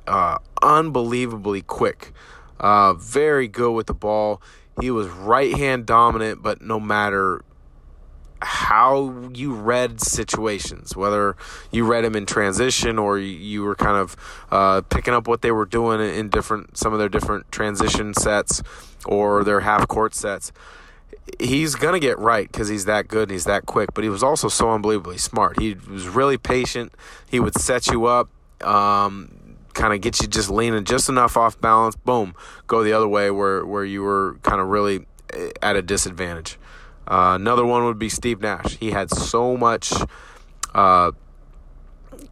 uh, 0.06 0.38
unbelievably 0.62 1.62
quick, 1.62 2.12
uh, 2.58 2.94
very 2.94 3.48
good 3.48 3.72
with 3.72 3.86
the 3.86 3.94
ball. 3.94 4.40
He 4.80 4.90
was 4.90 5.08
right 5.08 5.54
hand 5.54 5.86
dominant, 5.86 6.42
but 6.42 6.62
no 6.62 6.80
matter 6.80 7.42
how 8.42 9.30
you 9.34 9.52
read 9.52 10.00
situations, 10.00 10.96
whether 10.96 11.36
you 11.70 11.84
read 11.84 12.04
them 12.04 12.16
in 12.16 12.24
transition 12.24 12.98
or 12.98 13.18
you 13.18 13.62
were 13.62 13.74
kind 13.74 13.96
of 13.96 14.16
uh, 14.50 14.80
picking 14.82 15.12
up 15.12 15.28
what 15.28 15.42
they 15.42 15.50
were 15.50 15.66
doing 15.66 16.00
in 16.00 16.30
different 16.30 16.76
some 16.76 16.92
of 16.92 16.98
their 16.98 17.08
different 17.08 17.50
transition 17.52 18.14
sets 18.14 18.62
or 19.04 19.44
their 19.44 19.60
half 19.60 19.86
court 19.88 20.14
sets. 20.14 20.52
He's 21.38 21.75
gonna 21.75 22.01
get 22.01 22.19
right 22.19 22.51
because 22.51 22.69
he's 22.69 22.87
that 22.87 23.09
good 23.09 23.25
and 23.25 23.33
he's 23.33 23.45
that 23.45 23.66
quick. 23.66 23.95
But 23.95 24.05
he 24.05 24.11
was 24.11 24.23
also 24.23 24.49
so 24.49 24.71
unbelievably 24.71 25.19
smart. 25.19 25.59
He 25.61 25.75
was 25.75 26.09
really 26.09 26.38
patient. 26.38 26.93
He 27.31 27.40
would 27.40 27.59
set 27.59 27.87
you 27.88 28.07
up. 28.07 28.29
Um, 28.62 29.40
kind 29.75 29.95
of 29.95 30.01
get 30.01 30.21
you 30.21 30.29
just 30.29 30.51
leaning 30.51 30.85
just 30.85 31.09
enough 31.09 31.37
off 31.37 31.61
balance, 31.61 31.97
boom, 31.97 32.35
go 32.66 32.83
the 32.83 32.93
other 32.93 33.09
way 33.09 33.31
where, 33.31 33.64
where 33.64 33.85
you 33.85 34.03
were 34.03 34.38
kind 34.43 34.61
of 34.61 34.69
really 34.69 35.07
eh, 35.33 35.51
at 35.62 35.77
a 35.77 35.83
disadvantage. 35.83 36.59
Uh, 37.09 37.33
another 37.35 37.64
one 37.64 37.85
would 37.85 37.99
be 37.99 38.09
Steve 38.09 38.40
Nash. 38.40 38.77
He 38.77 38.90
had 38.90 39.11
so 39.11 39.57
much 39.57 39.93
uh, 40.75 41.12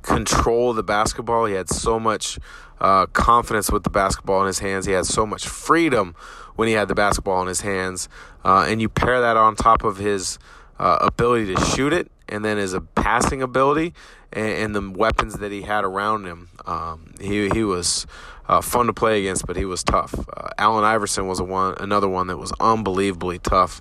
control 0.03 0.71
of 0.71 0.77
the 0.77 0.83
basketball. 0.83 1.47
He 1.47 1.55
had 1.55 1.69
so 1.69 1.99
much 1.99 2.39
uh, 2.81 3.07
confidence 3.07 3.71
with 3.71 3.83
the 3.83 3.91
basketball 3.91 4.41
in 4.41 4.47
his 4.47 4.59
hands. 4.59 4.87
He 4.87 4.93
had 4.93 5.07
so 5.07 5.27
much 5.27 5.47
freedom 5.47 6.15
when 6.57 6.69
he 6.69 6.75
had 6.75 6.89
the 6.89 6.95
basketball 6.95 7.41
in 7.43 7.49
his 7.49 7.61
hands. 7.61 8.09
Uh, 8.45 8.67
and 8.69 8.81
you 8.81 8.89
pair 8.89 9.21
that 9.21 9.37
on 9.37 9.57
top 9.57 9.85
of 9.85 9.99
his 9.99 10.39
uh, 10.79 10.99
ability 11.01 11.55
to 11.55 11.61
shoot 11.67 11.93
it 11.93 12.11
and 12.29 12.45
then 12.45 12.57
his 12.57 12.77
passing 12.95 13.43
ability 13.43 13.95
and, 14.33 14.49
and, 14.49 14.75
the 14.75 14.91
weapons 14.91 15.35
that 15.39 15.51
he 15.51 15.63
had 15.63 15.85
around 15.85 16.25
him. 16.25 16.49
Um, 16.67 17.15
he, 17.21 17.49
he 17.49 17.65
was 17.65 18.07
uh, 18.49 18.61
fun 18.61 18.87
to 18.87 18.93
play 18.93 19.21
against, 19.21 19.47
but 19.47 19.57
he 19.57 19.65
was 19.65 19.83
tough. 19.83 20.15
Uh, 20.37 20.51
Allen 20.59 20.85
Iverson 20.85 21.27
was 21.27 21.41
a 21.41 21.45
one, 21.45 21.75
another 21.81 22.09
one 22.09 22.27
that 22.27 22.37
was 22.37 22.53
unbelievably 22.61 23.41
tough, 23.41 23.81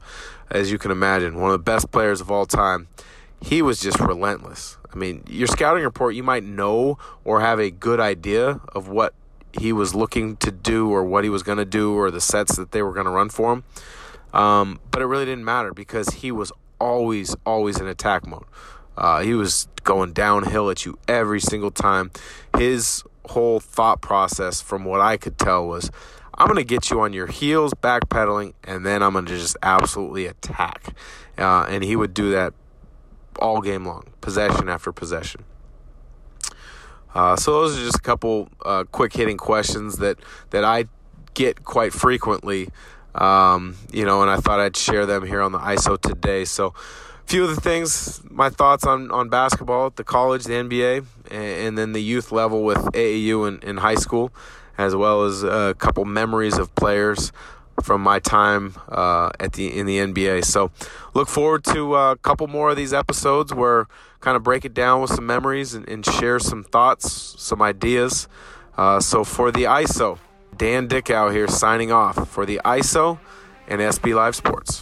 as 0.50 0.72
you 0.72 0.78
can 0.78 0.92
imagine. 0.92 1.40
One 1.40 1.52
of 1.52 1.54
the 1.54 1.64
best 1.64 1.92
players 1.92 2.22
of 2.22 2.32
all 2.32 2.46
time. 2.46 2.88
He 3.42 3.62
was 3.62 3.80
just 3.80 4.00
relentless. 4.00 4.78
I 4.92 4.98
mean, 4.98 5.24
your 5.28 5.48
scouting 5.48 5.84
report, 5.84 6.16
you 6.16 6.24
might 6.24 6.44
know 6.44 6.98
or 7.24 7.42
have 7.42 7.60
a 7.60 7.70
good 7.70 8.00
idea 8.00 8.60
of 8.74 8.88
what 8.88 9.14
he 9.52 9.72
was 9.72 9.94
looking 9.94 10.38
to 10.38 10.52
do 10.52 10.90
or 10.90 11.04
what 11.04 11.24
he 11.24 11.30
was 11.30 11.44
going 11.44 11.58
to 11.58 11.66
do 11.66 11.94
or 11.94 12.12
the 12.12 12.22
sets 12.22 12.56
that 12.56 12.72
they 12.72 12.82
were 12.82 12.94
going 12.94 13.06
to 13.06 13.12
run 13.12 13.30
for 13.30 13.54
him. 13.54 13.64
Um, 14.34 14.80
but 14.92 15.02
it 15.02 15.06
really 15.06 15.26
didn't 15.26 15.46
matter 15.46 15.74
because 15.74 16.10
he 16.10 16.32
was 16.32 16.52
always, 16.80 17.36
always 17.46 17.80
in 17.80 17.88
attack 17.88 18.28
mode. 18.28 18.46
Uh, 18.98 19.22
he 19.22 19.34
was 19.34 19.68
going 19.84 20.14
downhill 20.14 20.70
at 20.70 20.86
you 20.86 20.98
every 21.08 21.40
single 21.40 21.72
time. 21.72 22.12
His 22.58 23.04
whole 23.26 23.60
thought 23.60 24.02
process, 24.02 24.62
from 24.62 24.86
what 24.86 25.02
I 25.02 25.18
could 25.18 25.38
tell, 25.38 25.68
was 25.68 25.92
I'm 26.34 26.48
going 26.48 26.58
to 26.58 26.64
get 26.64 26.90
you 26.90 27.02
on 27.02 27.14
your 27.14 27.28
heels, 27.28 27.74
backpedaling, 27.74 28.54
and 28.64 28.86
then 28.86 29.02
I'm 29.02 29.14
going 29.14 29.26
to 29.26 29.38
just 29.38 29.58
absolutely 29.62 30.26
attack. 30.26 30.96
Uh, 31.38 31.66
and 31.70 31.84
he 31.84 31.96
would 31.96 32.14
do 32.14 32.32
that 32.32 32.54
all 33.40 33.62
game 33.62 33.86
long, 33.86 34.06
possession 34.22 34.70
after 34.70 34.92
possession. 34.92 35.44
Uh, 37.14 37.36
so 37.36 37.52
those 37.54 37.78
are 37.78 37.84
just 37.84 37.98
a 37.98 38.02
couple 38.02 38.50
uh, 38.66 38.84
quick 38.92 39.14
hitting 39.14 39.38
questions 39.38 39.98
that 39.98 40.20
that 40.52 40.64
I 40.64 40.86
get 41.34 41.64
quite 41.64 41.94
frequently 41.94 42.70
um, 43.18 43.76
you 43.92 44.06
know, 44.06 44.22
and 44.22 44.30
I 44.30 44.38
thought 44.38 44.60
I'd 44.60 44.78
share 44.78 45.06
them 45.06 45.26
here 45.26 45.42
on 45.42 45.52
the 45.52 45.60
ISO 45.60 46.00
today. 46.00 46.46
So, 46.46 46.68
a 46.68 47.28
few 47.28 47.44
of 47.44 47.54
the 47.54 47.60
things, 47.60 48.22
my 48.30 48.50
thoughts 48.50 48.86
on, 48.86 49.12
on 49.12 49.30
basketball, 49.30 49.88
at 49.88 49.96
the 49.96 50.04
college, 50.04 50.46
the 50.46 50.54
NBA, 50.54 51.06
and, 51.32 51.44
and 51.44 51.78
then 51.78 51.94
the 51.94 52.02
youth 52.02 52.32
level 52.32 52.64
with 52.64 52.78
AAU 52.78 53.48
in, 53.48 53.70
in 53.70 53.78
high 53.78 53.96
school, 53.96 54.32
as 54.78 54.96
well 54.96 55.24
as 55.24 55.44
a 55.44 55.76
couple 55.78 56.06
memories 56.06 56.58
of 56.58 56.74
players 56.76 57.32
from 57.82 58.02
my 58.02 58.20
time 58.20 58.76
uh, 58.90 59.30
at 59.40 59.54
the 59.54 59.78
in 59.78 59.86
the 59.86 59.98
NBA. 59.98 60.46
So, 60.46 60.72
look 61.14 61.28
forward 61.28 61.64
to 61.66 61.96
a 61.96 62.18
couple 62.18 62.48
more 62.48 62.70
of 62.70 62.78
these 62.78 62.94
episodes 62.94 63.54
where 63.54 63.88
kind 64.20 64.36
of 64.36 64.44
break 64.44 64.66
it 64.66 64.74
down 64.74 65.02
with 65.02 65.12
some 65.12 65.26
memories 65.26 65.74
and, 65.74 65.88
and 65.88 66.06
share 66.06 66.40
some 66.40 66.64
thoughts, 66.64 67.36
some 67.38 67.62
ideas. 67.62 68.28
Uh, 68.78 69.00
so, 69.00 69.24
for 69.24 69.52
the 69.52 69.64
ISO. 69.64 70.20
Dan 70.56 70.88
Dickau 70.88 71.30
here 71.30 71.48
signing 71.48 71.92
off 71.92 72.28
for 72.30 72.44
the 72.44 72.60
ISO 72.66 73.20
and 73.68 73.80
SB 73.80 74.16
Live 74.16 74.36
Sports. 74.36 74.82